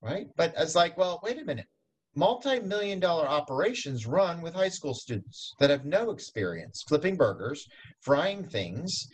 right? 0.00 0.28
But 0.36 0.54
it's 0.56 0.74
like, 0.74 0.98
well, 0.98 1.20
wait 1.22 1.38
a 1.38 1.44
minute. 1.44 1.66
Multi-million 2.16 2.98
dollar 2.98 3.28
operations 3.28 4.06
run 4.06 4.40
with 4.42 4.54
high 4.54 4.70
school 4.70 4.94
students 4.94 5.54
that 5.60 5.70
have 5.70 5.84
no 5.84 6.10
experience 6.10 6.82
flipping 6.88 7.16
burgers, 7.16 7.68
frying 8.00 8.42
things, 8.48 9.06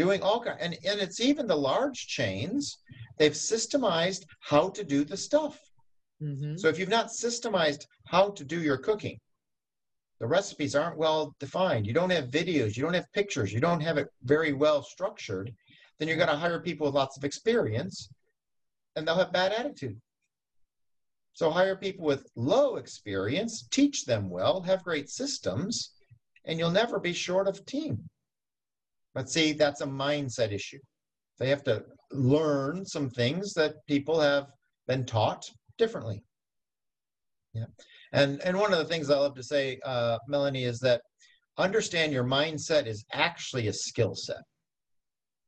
doing 0.00 0.22
all 0.22 0.40
kind, 0.42 0.58
and, 0.60 0.72
and 0.88 0.98
it's 0.98 1.20
even 1.20 1.46
the 1.46 1.62
large 1.72 2.06
chains. 2.06 2.78
They've 3.18 3.32
systemized 3.32 4.24
how 4.40 4.70
to 4.70 4.82
do 4.82 5.04
the 5.04 5.16
stuff. 5.16 5.60
Mhm. 6.22 6.58
So 6.58 6.68
if 6.68 6.78
you've 6.78 6.96
not 6.98 7.08
systemized 7.08 7.84
how 8.06 8.30
to 8.30 8.42
do 8.44 8.62
your 8.62 8.78
cooking, 8.78 9.18
the 10.18 10.26
recipes 10.26 10.74
aren't 10.74 10.96
well 10.96 11.34
defined, 11.38 11.86
you 11.86 11.92
don't 11.92 12.16
have 12.18 12.36
videos, 12.40 12.76
you 12.76 12.82
don't 12.82 12.94
have 13.00 13.12
pictures, 13.12 13.52
you 13.52 13.60
don't 13.60 13.82
have 13.88 13.98
it 13.98 14.08
very 14.22 14.54
well 14.54 14.82
structured, 14.82 15.54
then 15.98 16.08
you're 16.08 16.22
going 16.22 16.34
to 16.34 16.44
hire 16.44 16.60
people 16.60 16.86
with 16.86 16.94
lots 16.94 17.18
of 17.18 17.24
experience 17.24 18.08
and 18.96 19.06
they'll 19.06 19.22
have 19.22 19.32
bad 19.32 19.52
attitude. 19.52 20.00
So 21.34 21.50
hire 21.50 21.76
people 21.76 22.06
with 22.06 22.26
low 22.36 22.76
experience, 22.76 23.68
teach 23.70 24.04
them 24.06 24.30
well, 24.30 24.62
have 24.62 24.82
great 24.82 25.08
systems, 25.10 25.92
and 26.46 26.58
you'll 26.58 26.70
never 26.82 26.98
be 26.98 27.12
short 27.12 27.46
of 27.48 27.64
team. 27.66 28.08
But 29.14 29.28
see, 29.28 29.52
that's 29.52 29.80
a 29.80 29.86
mindset 29.86 30.52
issue. 30.52 30.78
They 31.38 31.48
have 31.48 31.64
to 31.64 31.84
learn 32.12 32.84
some 32.84 33.08
things 33.10 33.54
that 33.54 33.74
people 33.86 34.20
have 34.20 34.46
been 34.86 35.04
taught 35.04 35.48
differently. 35.78 36.22
Yeah. 37.54 37.66
And 38.12 38.40
and 38.42 38.58
one 38.58 38.72
of 38.72 38.78
the 38.78 38.84
things 38.84 39.10
I 39.10 39.16
love 39.16 39.34
to 39.36 39.42
say, 39.42 39.78
uh, 39.84 40.18
Melanie, 40.28 40.64
is 40.64 40.78
that 40.80 41.02
understand 41.58 42.12
your 42.12 42.24
mindset 42.24 42.86
is 42.86 43.04
actually 43.12 43.68
a 43.68 43.72
skill 43.72 44.14
set. 44.14 44.42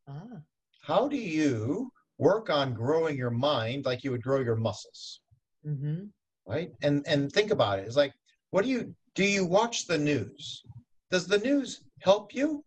Ah, 0.09 0.41
How 0.83 1.09
do 1.09 1.17
you 1.17 1.91
work 2.19 2.51
on 2.51 2.75
growing 2.75 3.17
your 3.17 3.31
mind 3.31 3.85
like 3.85 4.05
you 4.05 4.11
would 4.11 4.23
grow 4.23 4.41
your 4.41 4.57
muscles? 4.57 5.21
Mm-hmm. 5.67 6.05
Right? 6.47 6.71
And 6.83 7.05
and 7.07 7.31
think 7.31 7.51
about 7.51 7.79
it. 7.79 7.87
It's 7.87 7.97
like, 7.97 8.13
what 8.51 8.65
do 8.65 8.71
you 8.71 8.95
do 9.15 9.25
you 9.25 9.45
watch 9.45 9.87
the 9.87 9.99
news? 9.99 10.63
Does 11.11 11.27
the 11.27 11.39
news 11.39 11.83
help 12.01 12.35
you 12.35 12.65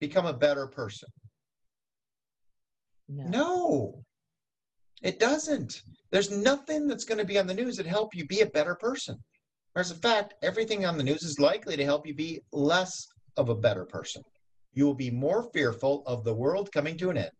become 0.00 0.26
a 0.26 0.32
better 0.32 0.66
person? 0.66 1.08
No. 3.08 3.28
No, 3.28 4.04
it 5.02 5.18
doesn't. 5.18 5.82
There's 6.10 6.30
nothing 6.30 6.86
that's 6.86 7.04
going 7.04 7.18
to 7.18 7.24
be 7.24 7.38
on 7.38 7.46
the 7.46 7.54
news 7.54 7.76
that 7.76 7.86
help 7.86 8.14
you 8.14 8.26
be 8.26 8.40
a 8.40 8.46
better 8.46 8.74
person. 8.74 9.16
As 9.76 9.90
a 9.90 9.94
fact, 9.94 10.34
everything 10.42 10.86
on 10.86 10.96
the 10.96 11.04
news 11.04 11.22
is 11.22 11.38
likely 11.38 11.76
to 11.76 11.84
help 11.84 12.06
you 12.06 12.14
be 12.14 12.40
less 12.52 13.06
of 13.36 13.48
a 13.48 13.54
better 13.54 13.84
person. 13.84 14.22
You 14.72 14.86
will 14.86 14.94
be 14.94 15.10
more 15.10 15.50
fearful 15.52 16.02
of 16.06 16.24
the 16.24 16.34
world 16.34 16.72
coming 16.72 16.96
to 16.98 17.10
an 17.10 17.18
end. 17.18 17.30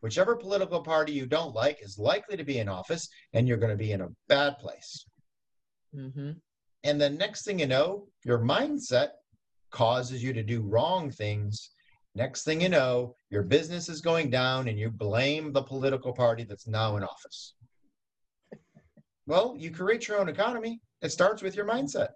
Whichever 0.00 0.36
political 0.36 0.82
party 0.82 1.12
you 1.12 1.26
don't 1.26 1.54
like 1.54 1.78
is 1.82 1.98
likely 1.98 2.36
to 2.36 2.44
be 2.44 2.58
in 2.58 2.68
office, 2.68 3.08
and 3.34 3.46
you're 3.46 3.58
going 3.58 3.70
to 3.70 3.76
be 3.76 3.92
in 3.92 4.00
a 4.00 4.08
bad 4.28 4.58
place. 4.58 5.04
Mhm. 5.94 6.40
And 6.84 7.00
the 7.00 7.10
next 7.10 7.44
thing 7.44 7.58
you 7.58 7.66
know, 7.66 8.08
your 8.24 8.38
mindset 8.38 9.10
causes 9.70 10.22
you 10.22 10.32
to 10.32 10.42
do 10.42 10.62
wrong 10.62 11.10
things. 11.10 11.70
Next 12.14 12.42
thing 12.44 12.60
you 12.60 12.68
know, 12.68 13.14
your 13.30 13.42
business 13.42 13.88
is 13.88 14.00
going 14.00 14.30
down 14.30 14.68
and 14.68 14.78
you 14.78 14.90
blame 14.90 15.52
the 15.52 15.62
political 15.62 16.12
party 16.12 16.44
that's 16.44 16.66
now 16.66 16.96
in 16.96 17.04
office. 17.04 17.54
Well, 19.26 19.54
you 19.56 19.70
create 19.70 20.08
your 20.08 20.18
own 20.18 20.28
economy. 20.28 20.80
It 21.02 21.10
starts 21.12 21.42
with 21.42 21.54
your 21.54 21.66
mindset. 21.66 22.08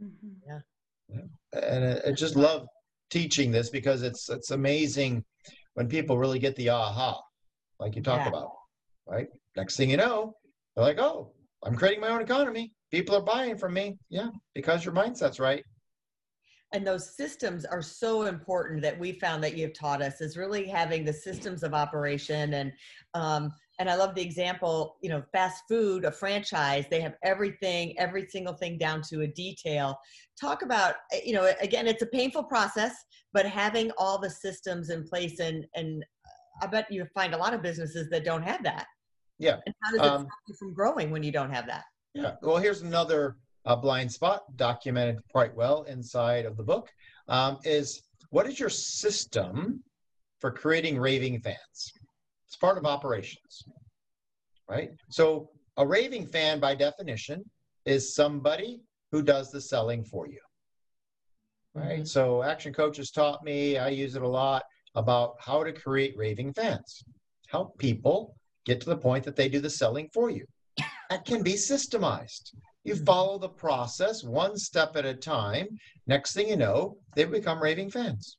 Mhm. 0.00 0.62
And 1.52 1.84
I, 1.84 2.08
I 2.08 2.12
just 2.12 2.36
love 2.36 2.66
teaching 3.10 3.50
this 3.50 3.68
because 3.68 4.02
it's 4.02 4.30
it's 4.30 4.52
amazing 4.52 5.24
when 5.74 5.88
people 5.88 6.16
really 6.16 6.38
get 6.38 6.56
the 6.56 6.70
aha, 6.70 7.20
like 7.78 7.94
you 7.96 8.02
talk 8.02 8.20
Yeah. 8.20 8.28
about, 8.28 8.52
right? 9.06 9.28
Next 9.56 9.76
thing 9.76 9.90
you 9.90 9.96
know, 9.98 10.34
they're 10.74 10.84
like, 10.84 10.98
oh, 10.98 11.34
I'm 11.64 11.76
creating 11.76 12.00
my 12.00 12.08
own 12.08 12.22
economy. 12.22 12.72
People 12.90 13.16
are 13.16 13.22
buying 13.22 13.58
from 13.58 13.74
me. 13.74 13.98
Yeah, 14.08 14.30
because 14.54 14.84
your 14.84 14.94
mindset's 14.94 15.40
right. 15.40 15.64
And 16.72 16.86
those 16.86 17.14
systems 17.14 17.64
are 17.64 17.82
so 17.82 18.22
important 18.22 18.82
that 18.82 18.98
we 18.98 19.12
found 19.12 19.44
that 19.44 19.56
you've 19.56 19.74
taught 19.74 20.02
us 20.02 20.20
is 20.20 20.36
really 20.36 20.66
having 20.66 21.04
the 21.04 21.12
systems 21.12 21.62
of 21.62 21.74
operation 21.74 22.54
and 22.54 22.72
um, 23.14 23.52
and 23.78 23.88
i 23.90 23.94
love 23.94 24.14
the 24.14 24.22
example 24.22 24.96
you 25.02 25.08
know 25.08 25.22
fast 25.32 25.62
food 25.68 26.04
a 26.04 26.12
franchise 26.12 26.86
they 26.90 27.00
have 27.00 27.14
everything 27.22 27.98
every 27.98 28.26
single 28.28 28.54
thing 28.54 28.78
down 28.78 29.02
to 29.02 29.22
a 29.22 29.26
detail 29.26 29.96
talk 30.40 30.62
about 30.62 30.96
eh, 31.12 31.20
you 31.24 31.32
know 31.32 31.52
again 31.60 31.86
it's 31.86 32.02
a 32.02 32.06
painful 32.06 32.44
process 32.44 32.94
but 33.32 33.46
having 33.46 33.90
all 33.98 34.18
the 34.18 34.30
systems 34.30 34.90
in 34.90 35.04
place 35.04 35.40
and 35.40 35.66
and 35.74 36.04
i 36.62 36.66
bet 36.66 36.90
you 36.90 37.04
find 37.14 37.34
a 37.34 37.38
lot 37.38 37.54
of 37.54 37.62
businesses 37.62 38.08
that 38.10 38.24
don't 38.24 38.42
have 38.42 38.62
that 38.62 38.86
Yeah. 39.38 39.56
and 39.66 39.74
how 39.82 39.90
does 39.90 40.00
it 40.00 40.12
Um, 40.12 40.22
stop 40.22 40.38
you 40.48 40.54
from 40.58 40.74
growing 40.74 41.10
when 41.10 41.22
you 41.22 41.32
don't 41.32 41.50
have 41.50 41.66
that 41.66 41.84
Yeah. 42.14 42.36
Well, 42.42 42.58
here's 42.58 42.82
another 42.82 43.36
uh, 43.64 43.76
blind 43.76 44.10
spot 44.10 44.42
documented 44.56 45.16
quite 45.30 45.54
well 45.54 45.82
inside 45.84 46.44
of 46.46 46.56
the 46.56 46.62
book. 46.62 46.90
Um, 47.28 47.58
is 47.64 48.02
what 48.30 48.46
is 48.46 48.58
your 48.58 48.68
system 48.68 49.82
for 50.40 50.50
creating 50.50 50.98
raving 50.98 51.40
fans? 51.40 51.92
It's 52.46 52.56
part 52.56 52.78
of 52.78 52.84
operations, 52.84 53.64
right? 54.68 54.90
So 55.08 55.50
a 55.76 55.86
raving 55.86 56.26
fan, 56.26 56.60
by 56.60 56.74
definition, 56.74 57.44
is 57.84 58.14
somebody 58.14 58.80
who 59.10 59.22
does 59.22 59.50
the 59.50 59.60
selling 59.60 60.04
for 60.04 60.26
you, 60.26 60.40
right? 61.74 62.00
Mhm. 62.00 62.08
So 62.08 62.42
Action 62.42 62.72
Coach 62.72 62.96
has 62.96 63.10
taught 63.10 63.42
me. 63.44 63.78
I 63.78 63.88
use 63.88 64.16
it 64.16 64.22
a 64.22 64.28
lot 64.28 64.62
about 64.94 65.36
how 65.40 65.62
to 65.64 65.72
create 65.72 66.16
raving 66.16 66.52
fans. 66.52 67.04
Help 67.48 67.78
people 67.78 68.34
get 68.64 68.80
to 68.80 68.90
the 68.90 68.96
point 68.96 69.24
that 69.24 69.36
they 69.36 69.48
do 69.48 69.60
the 69.60 69.70
selling 69.70 70.08
for 70.12 70.30
you. 70.30 70.46
That 71.10 71.24
can 71.24 71.42
be 71.42 71.54
systemized. 71.54 72.54
You 72.84 72.94
Mhm. 72.94 73.04
follow 73.06 73.38
the 73.38 73.48
process 73.48 74.24
one 74.24 74.56
step 74.58 74.96
at 74.96 75.04
a 75.04 75.14
time. 75.14 75.78
Next 76.06 76.32
thing 76.34 76.48
you 76.48 76.56
know, 76.56 76.98
they 77.14 77.24
become 77.24 77.62
raving 77.62 77.90
fans. 77.90 78.36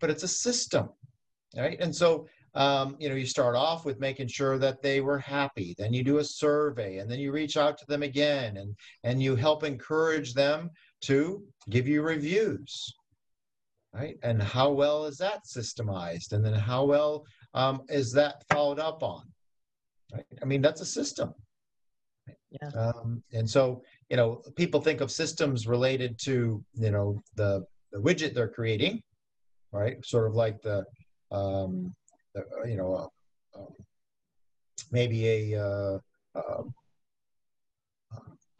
But 0.00 0.10
it's 0.10 0.22
a 0.22 0.28
system, 0.28 0.90
right? 1.56 1.80
And 1.80 1.94
so, 1.94 2.28
um, 2.54 2.96
you 2.98 3.08
know, 3.08 3.14
you 3.14 3.26
start 3.26 3.54
off 3.54 3.84
with 3.84 4.00
making 4.00 4.28
sure 4.28 4.58
that 4.58 4.82
they 4.82 5.00
were 5.00 5.18
happy. 5.18 5.74
Then 5.78 5.92
you 5.94 6.02
do 6.02 6.18
a 6.18 6.24
survey, 6.24 6.98
and 6.98 7.10
then 7.10 7.18
you 7.18 7.32
reach 7.32 7.56
out 7.56 7.78
to 7.78 7.86
them 7.86 8.02
again, 8.02 8.56
and 8.58 8.76
and 9.02 9.22
you 9.22 9.36
help 9.36 9.64
encourage 9.64 10.34
them 10.34 10.70
to 11.02 11.46
give 11.70 11.86
you 11.88 12.02
reviews, 12.02 12.94
right? 13.92 14.18
And 14.22 14.42
how 14.42 14.70
well 14.72 15.06
is 15.06 15.18
that 15.18 15.44
systemized? 15.44 16.32
And 16.32 16.44
then 16.44 16.54
how 16.54 16.84
well 16.84 17.24
um, 17.54 17.82
is 17.88 18.12
that 18.12 18.44
followed 18.50 18.78
up 18.78 19.02
on? 19.02 19.22
Right? 20.12 20.26
I 20.42 20.44
mean, 20.44 20.62
that's 20.62 20.80
a 20.80 20.86
system. 20.86 21.34
Yeah. 22.50 22.68
Um, 22.68 23.22
and 23.32 23.48
so, 23.48 23.82
you 24.08 24.16
know, 24.16 24.42
people 24.56 24.80
think 24.80 25.00
of 25.00 25.10
systems 25.10 25.66
related 25.66 26.18
to, 26.20 26.64
you 26.74 26.90
know, 26.90 27.20
the, 27.36 27.64
the 27.92 27.98
widget 27.98 28.34
they're 28.34 28.48
creating, 28.48 29.02
right? 29.72 30.04
Sort 30.04 30.26
of 30.26 30.34
like 30.34 30.62
the, 30.62 30.84
um, 31.32 31.94
the 32.34 32.42
uh, 32.42 32.66
you 32.66 32.76
know, 32.76 33.10
uh, 33.54 33.58
um, 33.58 33.68
maybe 34.92 35.52
a 35.52 35.60
uh, 35.60 35.98
uh, 36.34 36.62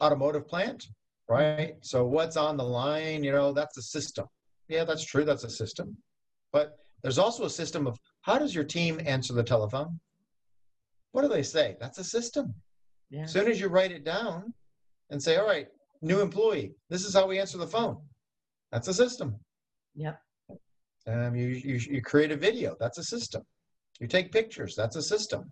automotive 0.01 0.47
plant, 0.47 0.87
right? 1.29 1.75
So 1.81 2.05
what's 2.05 2.37
on 2.37 2.57
the 2.57 2.63
line, 2.63 3.23
you 3.23 3.31
know, 3.31 3.53
that's 3.53 3.77
a 3.77 3.81
system. 3.81 4.25
Yeah, 4.67 4.83
that's 4.83 5.05
true. 5.05 5.23
That's 5.23 5.43
a 5.43 5.49
system. 5.49 5.95
But 6.51 6.77
there's 7.03 7.17
also 7.17 7.45
a 7.45 7.49
system 7.49 7.87
of 7.87 7.97
how 8.21 8.37
does 8.37 8.53
your 8.53 8.63
team 8.63 8.99
answer 9.05 9.33
the 9.33 9.43
telephone? 9.43 9.99
What 11.11 11.21
do 11.21 11.29
they 11.29 11.43
say? 11.43 11.77
That's 11.79 11.99
a 11.99 12.03
system. 12.03 12.53
Yeah 13.09 13.23
As 13.23 13.31
soon 13.31 13.47
as 13.47 13.59
you 13.59 13.67
write 13.67 13.91
it 13.91 14.03
down 14.03 14.53
and 15.09 15.21
say, 15.21 15.37
all 15.37 15.47
right, 15.47 15.67
new 16.01 16.21
employee, 16.21 16.73
this 16.89 17.05
is 17.05 17.13
how 17.13 17.27
we 17.27 17.39
answer 17.39 17.57
the 17.57 17.67
phone. 17.67 17.97
That's 18.71 18.87
a 18.87 18.93
system. 18.93 19.35
yep 19.95 20.19
Um, 21.07 21.35
you, 21.35 21.47
you, 21.47 21.75
you 21.75 22.01
create 22.01 22.31
a 22.31 22.37
video. 22.37 22.75
That's 22.79 22.97
a 22.97 23.03
system. 23.03 23.43
You 23.99 24.07
take 24.07 24.31
pictures. 24.31 24.75
That's 24.75 24.95
a 24.97 25.01
system. 25.01 25.49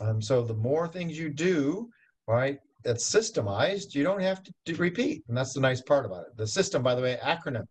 Um, 0.00 0.22
so 0.22 0.42
the 0.42 0.54
more 0.54 0.86
things 0.86 1.18
you 1.18 1.30
do, 1.30 1.88
right, 2.26 2.58
that's 2.84 3.10
systemized, 3.10 3.94
you 3.94 4.04
don't 4.04 4.20
have 4.20 4.42
to 4.44 4.52
do, 4.64 4.76
repeat. 4.76 5.24
And 5.28 5.36
that's 5.36 5.54
the 5.54 5.60
nice 5.60 5.82
part 5.82 6.06
about 6.06 6.22
it. 6.26 6.36
The 6.36 6.46
system, 6.46 6.82
by 6.82 6.94
the 6.94 7.02
way, 7.02 7.18
acronym 7.22 7.64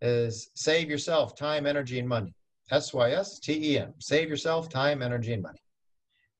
is 0.00 0.50
save 0.56 0.90
yourself 0.90 1.36
time, 1.36 1.66
energy, 1.66 1.98
and 2.00 2.08
money. 2.08 2.34
S 2.70 2.92
Y 2.92 3.12
S 3.12 3.38
T 3.38 3.74
E 3.74 3.78
M. 3.78 3.92
Save 4.00 4.28
yourself 4.28 4.68
time, 4.68 5.02
energy, 5.02 5.32
and 5.34 5.42
money. 5.42 5.60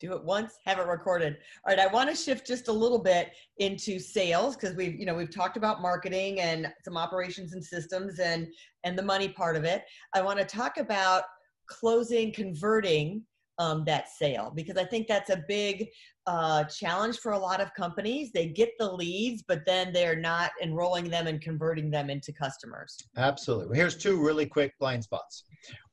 Do 0.03 0.13
it 0.13 0.25
once 0.25 0.59
have 0.67 0.79
it 0.79 0.87
recorded 0.87 1.37
all 1.65 1.75
right 1.75 1.79
i 1.79 1.93
want 1.93 2.11
to 2.11 2.17
shift 2.17 2.47
just 2.47 2.69
a 2.69 2.73
little 2.73 2.99
bit 2.99 3.31
into 3.59 3.99
sales 3.99 4.57
because 4.57 4.75
we've 4.77 4.99
you 4.99 5.07
know 5.07 5.15
we've 5.15 5.35
talked 5.35 5.57
about 5.57 5.81
marketing 5.81 6.41
and 6.41 6.67
some 6.85 6.97
operations 6.97 7.53
and 7.53 7.65
systems 7.65 8.19
and 8.19 8.49
and 8.85 8.99
the 8.99 9.03
money 9.03 9.29
part 9.29 9.57
of 9.57 9.65
it 9.65 9.85
i 10.15 10.21
want 10.21 10.39
to 10.39 10.45
talk 10.45 10.77
about 10.77 11.23
closing 11.69 12.33
converting 12.33 13.23
um, 13.59 13.85
that 13.85 14.09
sale 14.09 14.53
because 14.55 14.77
i 14.77 14.85
think 14.85 15.07
that's 15.07 15.31
a 15.31 15.45
big 15.47 15.89
uh, 16.27 16.65
challenge 16.65 17.19
for 17.19 17.33
a 17.33 17.39
lot 17.39 17.61
of 17.61 17.73
companies 17.75 18.31
they 18.33 18.47
get 18.47 18.71
the 18.79 18.93
leads 18.93 19.45
but 19.47 19.65
then 19.67 19.93
they're 19.93 20.17
not 20.17 20.51
enrolling 20.63 21.09
them 21.09 21.27
and 21.27 21.41
converting 21.41 21.91
them 21.91 22.11
into 22.11 22.33
customers 22.33 22.97
Absolutely. 23.17 23.77
Here's 23.77 23.97
two 23.97 24.23
really 24.23 24.47
quick 24.47 24.73
blind 24.79 25.05
spots. 25.05 25.45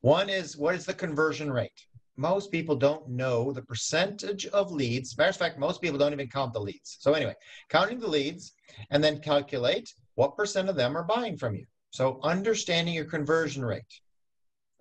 One 0.02 0.30
is 0.30 0.58
what 0.58 0.76
is 0.76 0.86
the 0.86 0.94
conversion 0.94 1.52
rate? 1.52 1.86
Most 2.20 2.52
people 2.52 2.76
don't 2.76 3.08
know 3.08 3.54
the 3.54 3.62
percentage 3.62 4.46
of 4.48 4.74
leads. 4.74 5.18
Matter 5.18 5.30
of 5.30 5.38
fact, 5.38 5.58
most 5.58 5.82
people 5.82 5.98
don't 5.98 6.12
even 6.12 6.28
count 6.28 6.52
the 6.52 6.60
leads. 6.60 6.98
So, 7.00 7.14
anyway, 7.14 7.34
counting 7.70 7.98
the 7.98 8.10
leads 8.10 8.52
and 8.90 9.02
then 9.02 9.22
calculate 9.22 9.90
what 10.16 10.36
percent 10.36 10.68
of 10.68 10.76
them 10.76 10.98
are 10.98 11.06
buying 11.06 11.38
from 11.38 11.56
you. 11.56 11.66
So, 11.92 12.20
understanding 12.22 12.94
your 12.94 13.06
conversion 13.06 13.64
rate. 13.64 14.02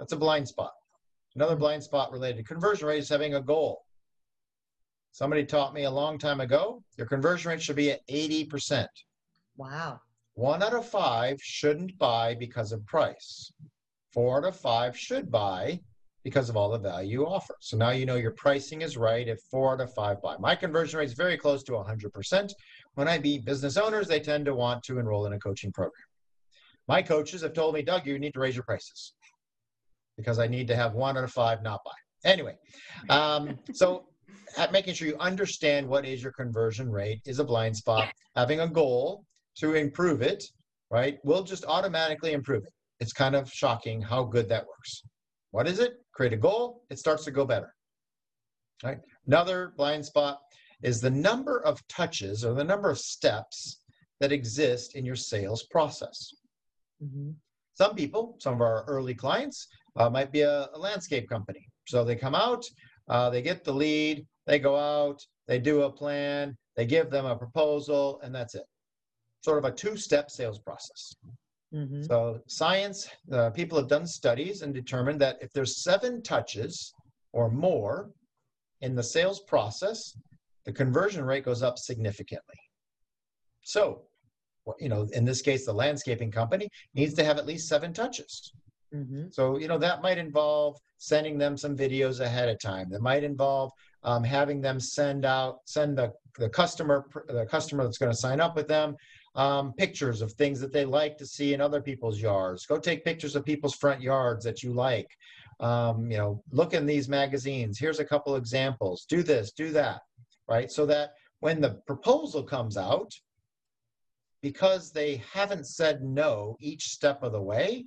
That's 0.00 0.12
a 0.12 0.16
blind 0.16 0.48
spot. 0.48 0.72
Another 1.36 1.54
hmm. 1.54 1.60
blind 1.60 1.84
spot 1.84 2.10
related 2.10 2.38
to 2.38 2.42
conversion 2.42 2.88
rate 2.88 2.98
is 2.98 3.08
having 3.08 3.36
a 3.36 3.40
goal. 3.40 3.84
Somebody 5.12 5.44
taught 5.44 5.74
me 5.74 5.84
a 5.84 5.90
long 5.90 6.18
time 6.18 6.40
ago 6.40 6.82
your 6.96 7.06
conversion 7.06 7.50
rate 7.50 7.62
should 7.62 7.76
be 7.76 7.92
at 7.92 8.06
80%. 8.08 8.88
wow 9.56 10.00
One 10.34 10.60
out 10.64 10.74
of 10.74 10.88
five 10.88 11.40
shouldn't 11.40 11.96
buy 11.98 12.34
because 12.34 12.72
of 12.72 12.84
price. 12.86 13.52
Four 14.12 14.38
out 14.38 14.48
of 14.48 14.56
five 14.56 14.98
should 14.98 15.30
buy 15.30 15.78
because 16.28 16.50
of 16.50 16.58
all 16.58 16.68
the 16.68 16.78
value 16.78 17.20
you 17.20 17.26
offer. 17.26 17.54
So 17.60 17.74
now 17.78 17.88
you 17.88 18.04
know 18.04 18.16
your 18.16 18.32
pricing 18.32 18.82
is 18.82 18.98
right 18.98 19.26
if 19.26 19.40
four 19.50 19.72
out 19.72 19.80
of 19.80 19.94
five 19.94 20.20
buy. 20.20 20.36
My 20.38 20.54
conversion 20.54 20.98
rate 20.98 21.06
is 21.06 21.14
very 21.14 21.38
close 21.38 21.62
to 21.62 21.72
100%. 21.72 22.52
When 22.96 23.08
I 23.08 23.18
meet 23.18 23.46
business 23.46 23.78
owners, 23.78 24.08
they 24.08 24.20
tend 24.20 24.44
to 24.44 24.54
want 24.54 24.82
to 24.84 24.98
enroll 24.98 25.24
in 25.24 25.32
a 25.32 25.38
coaching 25.38 25.72
program. 25.72 26.04
My 26.86 27.00
coaches 27.00 27.40
have 27.40 27.54
told 27.54 27.74
me, 27.74 27.80
Doug, 27.80 28.06
you 28.06 28.18
need 28.18 28.34
to 28.34 28.40
raise 28.40 28.54
your 28.54 28.64
prices 28.64 29.14
because 30.18 30.38
I 30.38 30.46
need 30.46 30.68
to 30.68 30.76
have 30.76 30.92
one 30.92 31.16
out 31.16 31.24
of 31.24 31.32
five 31.32 31.62
not 31.62 31.80
buy. 31.82 32.28
Anyway, 32.30 32.56
um, 33.08 33.58
so 33.72 34.08
at 34.58 34.70
making 34.70 34.92
sure 34.92 35.08
you 35.08 35.16
understand 35.18 35.88
what 35.88 36.04
is 36.04 36.22
your 36.22 36.32
conversion 36.32 36.90
rate 36.90 37.22
is 37.24 37.38
a 37.38 37.44
blind 37.44 37.74
spot. 37.74 38.12
Having 38.36 38.60
a 38.60 38.68
goal 38.68 39.24
to 39.60 39.74
improve 39.74 40.20
it, 40.20 40.44
right, 40.90 41.18
will 41.24 41.42
just 41.42 41.64
automatically 41.64 42.32
improve 42.32 42.64
it. 42.64 42.72
It's 43.00 43.14
kind 43.14 43.34
of 43.34 43.50
shocking 43.50 44.02
how 44.02 44.24
good 44.24 44.46
that 44.50 44.66
works. 44.66 45.04
What 45.52 45.66
is 45.66 45.78
it? 45.78 45.94
Create 46.18 46.32
a 46.32 46.36
goal, 46.36 46.82
it 46.90 46.98
starts 46.98 47.24
to 47.24 47.30
go 47.30 47.44
better. 47.44 47.72
Right? 48.82 48.98
Another 49.28 49.72
blind 49.76 50.04
spot 50.04 50.40
is 50.82 51.00
the 51.00 51.08
number 51.08 51.62
of 51.64 51.86
touches 51.86 52.44
or 52.44 52.54
the 52.54 52.64
number 52.64 52.90
of 52.90 52.98
steps 52.98 53.82
that 54.18 54.32
exist 54.32 54.96
in 54.96 55.04
your 55.04 55.14
sales 55.14 55.62
process. 55.70 56.34
Mhm. 57.00 57.36
Some 57.74 57.94
people, 57.94 58.34
some 58.40 58.54
of 58.54 58.60
our 58.62 58.82
early 58.86 59.14
clients, 59.14 59.68
uh, 59.94 60.10
might 60.10 60.32
be 60.32 60.40
a, 60.40 60.68
a 60.74 60.78
landscape 60.78 61.28
company. 61.28 61.64
So 61.86 62.02
they 62.02 62.16
come 62.16 62.34
out, 62.34 62.64
uh, 63.06 63.30
they 63.30 63.40
get 63.40 63.62
the 63.62 63.72
lead, 63.72 64.26
they 64.44 64.58
go 64.58 64.74
out, 64.74 65.24
they 65.46 65.60
do 65.60 65.82
a 65.82 65.92
plan, 65.92 66.58
they 66.74 66.84
give 66.84 67.10
them 67.10 67.26
a 67.26 67.36
proposal, 67.36 68.20
and 68.22 68.34
that's 68.34 68.56
it. 68.56 68.66
Sort 69.44 69.58
of 69.58 69.64
a 69.66 69.70
two 69.70 69.96
step 69.96 70.32
sales 70.32 70.58
process. 70.58 71.14
Mhm. 71.72 72.06
So 72.06 72.40
science, 72.46 73.08
uh, 73.30 73.50
people 73.50 73.78
have 73.78 73.88
done 73.88 74.06
studies 74.06 74.62
and 74.62 74.72
determined 74.72 75.20
that 75.20 75.38
if 75.42 75.52
there's 75.52 75.82
seven 75.82 76.22
touches 76.22 76.94
or 77.32 77.50
more 77.50 78.10
in 78.80 78.94
the 78.94 79.02
sales 79.02 79.40
process, 79.40 80.16
the 80.64 80.72
conversion 80.72 81.24
rate 81.24 81.44
goes 81.44 81.62
up 81.62 81.78
significantly. 81.78 82.56
So, 83.62 84.08
you 84.78 84.88
know, 84.88 85.08
in 85.12 85.24
this 85.24 85.42
case, 85.42 85.66
the 85.66 85.72
landscaping 85.72 86.30
company 86.30 86.68
needs 86.94 87.14
to 87.14 87.24
have 87.24 87.38
at 87.38 87.46
least 87.46 87.68
seven 87.68 87.92
touches. 87.92 88.52
Mhm. 88.94 89.32
So, 89.32 89.58
you 89.58 89.68
know, 89.68 89.78
that 89.78 90.02
might 90.02 90.18
involve 90.18 90.78
sending 90.96 91.38
them 91.38 91.56
some 91.56 91.76
videos 91.76 92.20
ahead 92.20 92.48
of 92.48 92.58
time. 92.58 92.88
That 92.90 93.02
might 93.02 93.24
involve 93.24 93.72
um, 94.04 94.24
having 94.24 94.60
them 94.60 94.80
send 94.80 95.24
out, 95.24 95.60
send 95.66 95.98
the, 95.98 96.12
the 96.38 96.48
customer, 96.48 97.06
the 97.28 97.46
customer 97.46 97.84
that's 97.84 97.98
going 97.98 98.12
to 98.12 98.16
sign 98.16 98.40
up 98.40 98.56
with 98.56 98.68
them, 98.68 98.96
um, 99.38 99.72
pictures 99.74 100.20
of 100.20 100.32
things 100.32 100.58
that 100.60 100.72
they 100.72 100.84
like 100.84 101.16
to 101.16 101.24
see 101.24 101.54
in 101.54 101.60
other 101.60 101.80
people's 101.80 102.20
yards. 102.20 102.66
Go 102.66 102.76
take 102.76 103.04
pictures 103.04 103.36
of 103.36 103.44
people's 103.44 103.76
front 103.76 104.02
yards 104.02 104.44
that 104.44 104.64
you 104.64 104.72
like. 104.72 105.08
Um, 105.60 106.10
you 106.10 106.18
know, 106.18 106.42
look 106.50 106.74
in 106.74 106.86
these 106.86 107.08
magazines. 107.08 107.78
Here's 107.78 108.00
a 108.00 108.04
couple 108.04 108.34
examples. 108.34 109.06
Do 109.08 109.22
this, 109.22 109.52
do 109.52 109.70
that, 109.70 110.00
right? 110.48 110.70
So 110.70 110.84
that 110.86 111.10
when 111.38 111.60
the 111.60 111.80
proposal 111.86 112.42
comes 112.42 112.76
out, 112.76 113.12
because 114.42 114.90
they 114.90 115.22
haven't 115.32 115.68
said 115.68 116.02
no 116.02 116.56
each 116.60 116.88
step 116.88 117.22
of 117.22 117.30
the 117.30 117.42
way, 117.42 117.86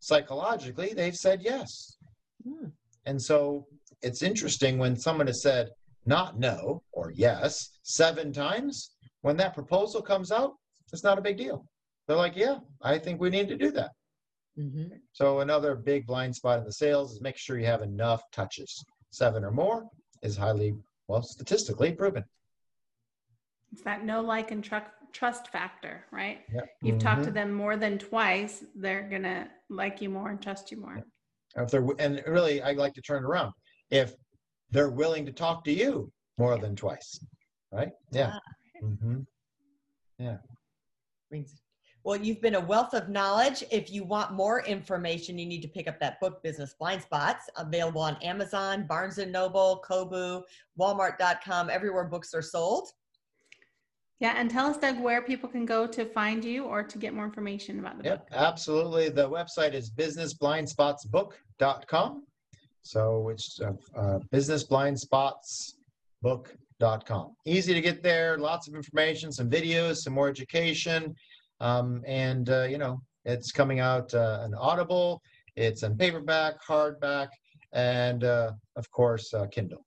psychologically, 0.00 0.92
they've 0.92 1.16
said 1.16 1.40
yes. 1.42 1.96
Hmm. 2.46 2.68
And 3.06 3.20
so 3.20 3.66
it's 4.02 4.22
interesting 4.22 4.76
when 4.76 4.96
someone 4.96 5.28
has 5.28 5.42
said 5.42 5.70
not 6.04 6.38
no 6.38 6.82
or 6.92 7.10
yes 7.14 7.70
seven 7.82 8.32
times, 8.34 8.90
when 9.22 9.36
that 9.38 9.54
proposal 9.54 10.02
comes 10.02 10.30
out, 10.32 10.54
it's 10.92 11.04
not 11.04 11.18
a 11.18 11.22
big 11.22 11.36
deal. 11.36 11.64
They're 12.06 12.16
like, 12.16 12.36
yeah, 12.36 12.58
I 12.82 12.98
think 12.98 13.20
we 13.20 13.30
need 13.30 13.48
to 13.48 13.56
do 13.56 13.70
that. 13.72 13.90
Mhm. 14.58 15.00
So 15.12 15.40
another 15.40 15.74
big 15.74 16.06
blind 16.06 16.34
spot 16.34 16.58
in 16.58 16.64
the 16.64 16.72
sales 16.72 17.12
is 17.12 17.20
make 17.20 17.36
sure 17.36 17.58
you 17.58 17.66
have 17.66 17.82
enough 17.82 18.22
touches. 18.32 18.84
Seven 19.10 19.44
or 19.44 19.50
more 19.50 19.88
is 20.22 20.36
highly, 20.36 20.74
well, 21.06 21.22
statistically 21.22 21.92
proven. 21.92 22.24
It's 23.72 23.82
that 23.82 24.04
no 24.04 24.20
like 24.22 24.50
and 24.50 24.64
tru- 24.64 24.80
trust 25.12 25.48
factor, 25.48 26.06
right? 26.10 26.44
Yeah. 26.52 26.62
You've 26.82 26.98
talked 26.98 27.22
Mhm. 27.22 27.26
to 27.26 27.30
them 27.30 27.52
more 27.52 27.76
than 27.76 27.98
twice, 27.98 28.64
they're 28.74 29.08
gonna 29.08 29.50
like 29.68 30.00
you 30.00 30.08
more 30.10 30.30
and 30.30 30.40
trust 30.42 30.70
you 30.70 30.78
more. 30.78 31.04
If 31.56 31.70
they're, 31.70 31.86
and 31.98 32.22
really, 32.26 32.62
I 32.62 32.72
like 32.72 32.94
to 32.94 33.02
turn 33.02 33.22
it 33.24 33.26
around. 33.26 33.52
If 33.90 34.14
they're 34.70 34.90
willing 34.90 35.26
to 35.26 35.32
talk 35.32 35.64
to 35.64 35.72
you 35.72 36.12
more 36.36 36.56
than 36.58 36.76
twice, 36.76 37.18
right? 37.72 37.92
Yeah. 38.12 38.38
Hmm 38.80 39.20
Brings- 41.30 41.60
Well, 42.04 42.16
you've 42.16 42.40
been 42.40 42.54
a 42.54 42.60
wealth 42.60 42.94
of 42.94 43.08
knowledge. 43.10 43.62
If 43.70 43.90
you 43.90 44.02
want 44.04 44.32
more 44.32 44.64
information, 44.64 45.36
you 45.38 45.44
need 45.46 45.60
to 45.62 45.68
pick 45.68 45.86
up 45.88 45.98
that 46.00 46.18
book, 46.20 46.42
Business 46.42 46.74
Blind 46.78 47.02
Spots, 47.02 47.50
available 47.56 48.00
on 48.00 48.16
Amazon, 48.22 48.86
Barnes 48.86 49.18
and 49.18 49.30
Noble, 49.30 49.82
Kobo, 49.84 50.44
Walmart.com, 50.78 51.68
everywhere 51.68 52.04
books 52.04 52.32
are 52.32 52.40
sold. 52.42 52.88
Yeah, 54.20 54.34
and 54.36 54.50
tell 54.50 54.66
us, 54.66 54.78
Doug, 54.78 54.98
where 55.00 55.22
people 55.22 55.48
can 55.48 55.64
go 55.66 55.86
to 55.86 56.04
find 56.06 56.44
you 56.44 56.64
or 56.64 56.82
to 56.82 56.98
get 56.98 57.14
more 57.14 57.24
information 57.26 57.78
about 57.78 57.98
the 57.98 58.04
Yep, 58.04 58.30
book. 58.30 58.38
absolutely. 58.38 59.10
The 59.10 59.28
website 59.28 59.74
is 59.74 59.90
businessblindspotsbook.com. 59.90 62.24
So 62.82 63.28
it's 63.28 63.60
uh, 63.60 63.72
uh, 63.94 64.18
businessblindspotsbook.com. 64.32 66.58
Easy 67.44 67.74
to 67.74 67.80
get 67.80 68.02
there, 68.02 68.38
lots 68.38 68.68
of 68.68 68.74
information, 68.74 69.32
some 69.32 69.50
videos, 69.50 69.96
some 69.98 70.12
more 70.12 70.28
education. 70.28 71.14
Um, 71.60 72.02
and, 72.06 72.48
uh, 72.50 72.64
you 72.64 72.78
know, 72.78 73.02
it's 73.24 73.50
coming 73.52 73.80
out 73.80 74.14
uh, 74.14 74.40
an 74.42 74.54
Audible, 74.54 75.20
it's 75.56 75.82
in 75.82 75.96
paperback, 75.96 76.54
hardback, 76.66 77.28
and 77.72 78.24
uh, 78.24 78.52
of 78.76 78.90
course, 78.90 79.34
uh, 79.34 79.46
Kindle. 79.46 79.84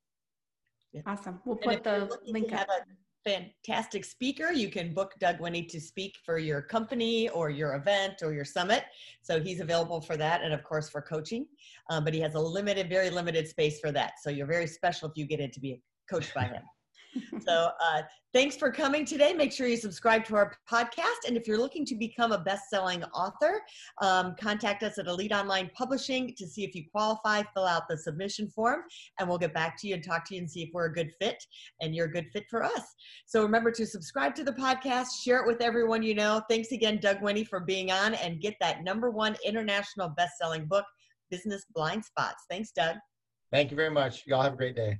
Awesome. 1.06 1.40
We'll 1.46 1.56
put 1.56 1.84
the 1.84 2.18
link 2.26 2.50
to 2.50 2.60
up. 2.60 2.68
a 2.68 3.30
fantastic 3.30 4.04
speaker, 4.04 4.52
you 4.52 4.70
can 4.70 4.94
book 4.94 5.14
Doug 5.20 5.40
Winnie 5.40 5.64
to 5.64 5.80
speak 5.80 6.16
for 6.26 6.38
your 6.38 6.62
company 6.62 7.30
or 7.30 7.50
your 7.50 7.76
event 7.76 8.16
or 8.22 8.34
your 8.34 8.44
summit. 8.44 8.84
So 9.22 9.40
he's 9.40 9.62
available 9.62 10.02
for 10.02 10.18
that 10.18 10.42
and, 10.42 10.54
of 10.54 10.64
course, 10.64 10.90
for 10.90 11.02
coaching. 11.02 11.46
Um, 11.90 12.04
but 12.04 12.14
he 12.14 12.20
has 12.20 12.36
a 12.36 12.40
limited, 12.40 12.90
very 12.90 13.10
limited 13.10 13.48
space 13.48 13.80
for 13.80 13.94
that. 13.94 14.14
So 14.22 14.30
you're 14.30 14.48
very 14.48 14.68
special 14.68 15.08
if 15.08 15.16
you 15.16 15.26
get 15.26 15.40
in 15.40 15.52
to 15.52 15.60
be 15.62 15.82
coached 16.10 16.34
by 16.34 16.44
him. 16.44 16.64
So 17.42 17.72
uh, 17.84 18.02
thanks 18.34 18.56
for 18.56 18.72
coming 18.72 19.06
today. 19.06 19.34
Make 19.34 19.52
sure 19.52 19.68
you 19.68 19.78
subscribe 19.78 20.24
to 20.26 20.36
our 20.36 20.56
podcast. 20.70 21.28
And 21.28 21.36
if 21.36 21.48
you're 21.48 21.58
looking 21.58 21.86
to 21.86 21.96
become 21.96 22.32
a 22.32 22.38
best-selling 22.38 23.04
author, 23.06 23.62
um, 24.02 24.36
contact 24.40 24.84
us 24.84 24.98
at 24.98 25.08
Elite 25.08 25.34
Online 25.34 25.70
Publishing 25.76 26.34
to 26.38 26.48
see 26.48 26.64
if 26.64 26.74
you 26.76 26.84
qualify. 26.92 27.44
Fill 27.54 27.66
out 27.66 27.84
the 27.90 27.98
submission 27.98 28.48
form, 28.50 28.82
and 29.20 29.28
we'll 29.28 29.38
get 29.38 29.54
back 29.54 29.80
to 29.82 29.88
you 29.88 29.96
and 29.96 30.04
talk 30.04 30.26
to 30.28 30.36
you 30.36 30.42
and 30.42 30.50
see 30.50 30.64
if 30.64 30.70
we're 30.74 30.86
a 30.86 30.94
good 30.94 31.12
fit 31.20 31.44
and 31.82 31.94
you're 31.94 32.06
a 32.06 32.12
good 32.12 32.28
fit 32.32 32.46
for 32.50 32.64
us. 32.64 32.84
So 33.26 33.44
remember 33.44 33.72
to 33.72 33.86
subscribe 33.86 34.36
to 34.36 34.44
the 34.44 34.54
podcast, 34.54 35.22
share 35.24 35.42
it 35.42 35.48
with 35.48 35.62
everyone 35.62 36.04
you 36.04 36.16
know. 36.16 36.42
Thanks 36.50 36.72
again, 36.72 37.00
Doug 37.02 37.22
Winnie, 37.22 37.44
for 37.44 37.60
being 37.60 37.92
on 37.92 38.14
and 38.16 38.40
get 38.40 38.56
that 38.62 38.84
number 38.84 39.10
one 39.10 39.36
international 39.46 40.10
best-selling 40.10 40.66
book, 40.66 40.86
Business 41.30 41.66
Blind 41.74 42.06
Spots. 42.06 42.46
Thanks, 42.50 42.72
Doug. 42.72 42.96
Thank 43.52 43.72
you 43.72 43.78
very 43.78 43.92
much. 43.92 44.24
Y'all 44.26 44.42
have 44.42 44.54
a 44.54 44.58
great 44.58 44.76
day. 44.76 45.00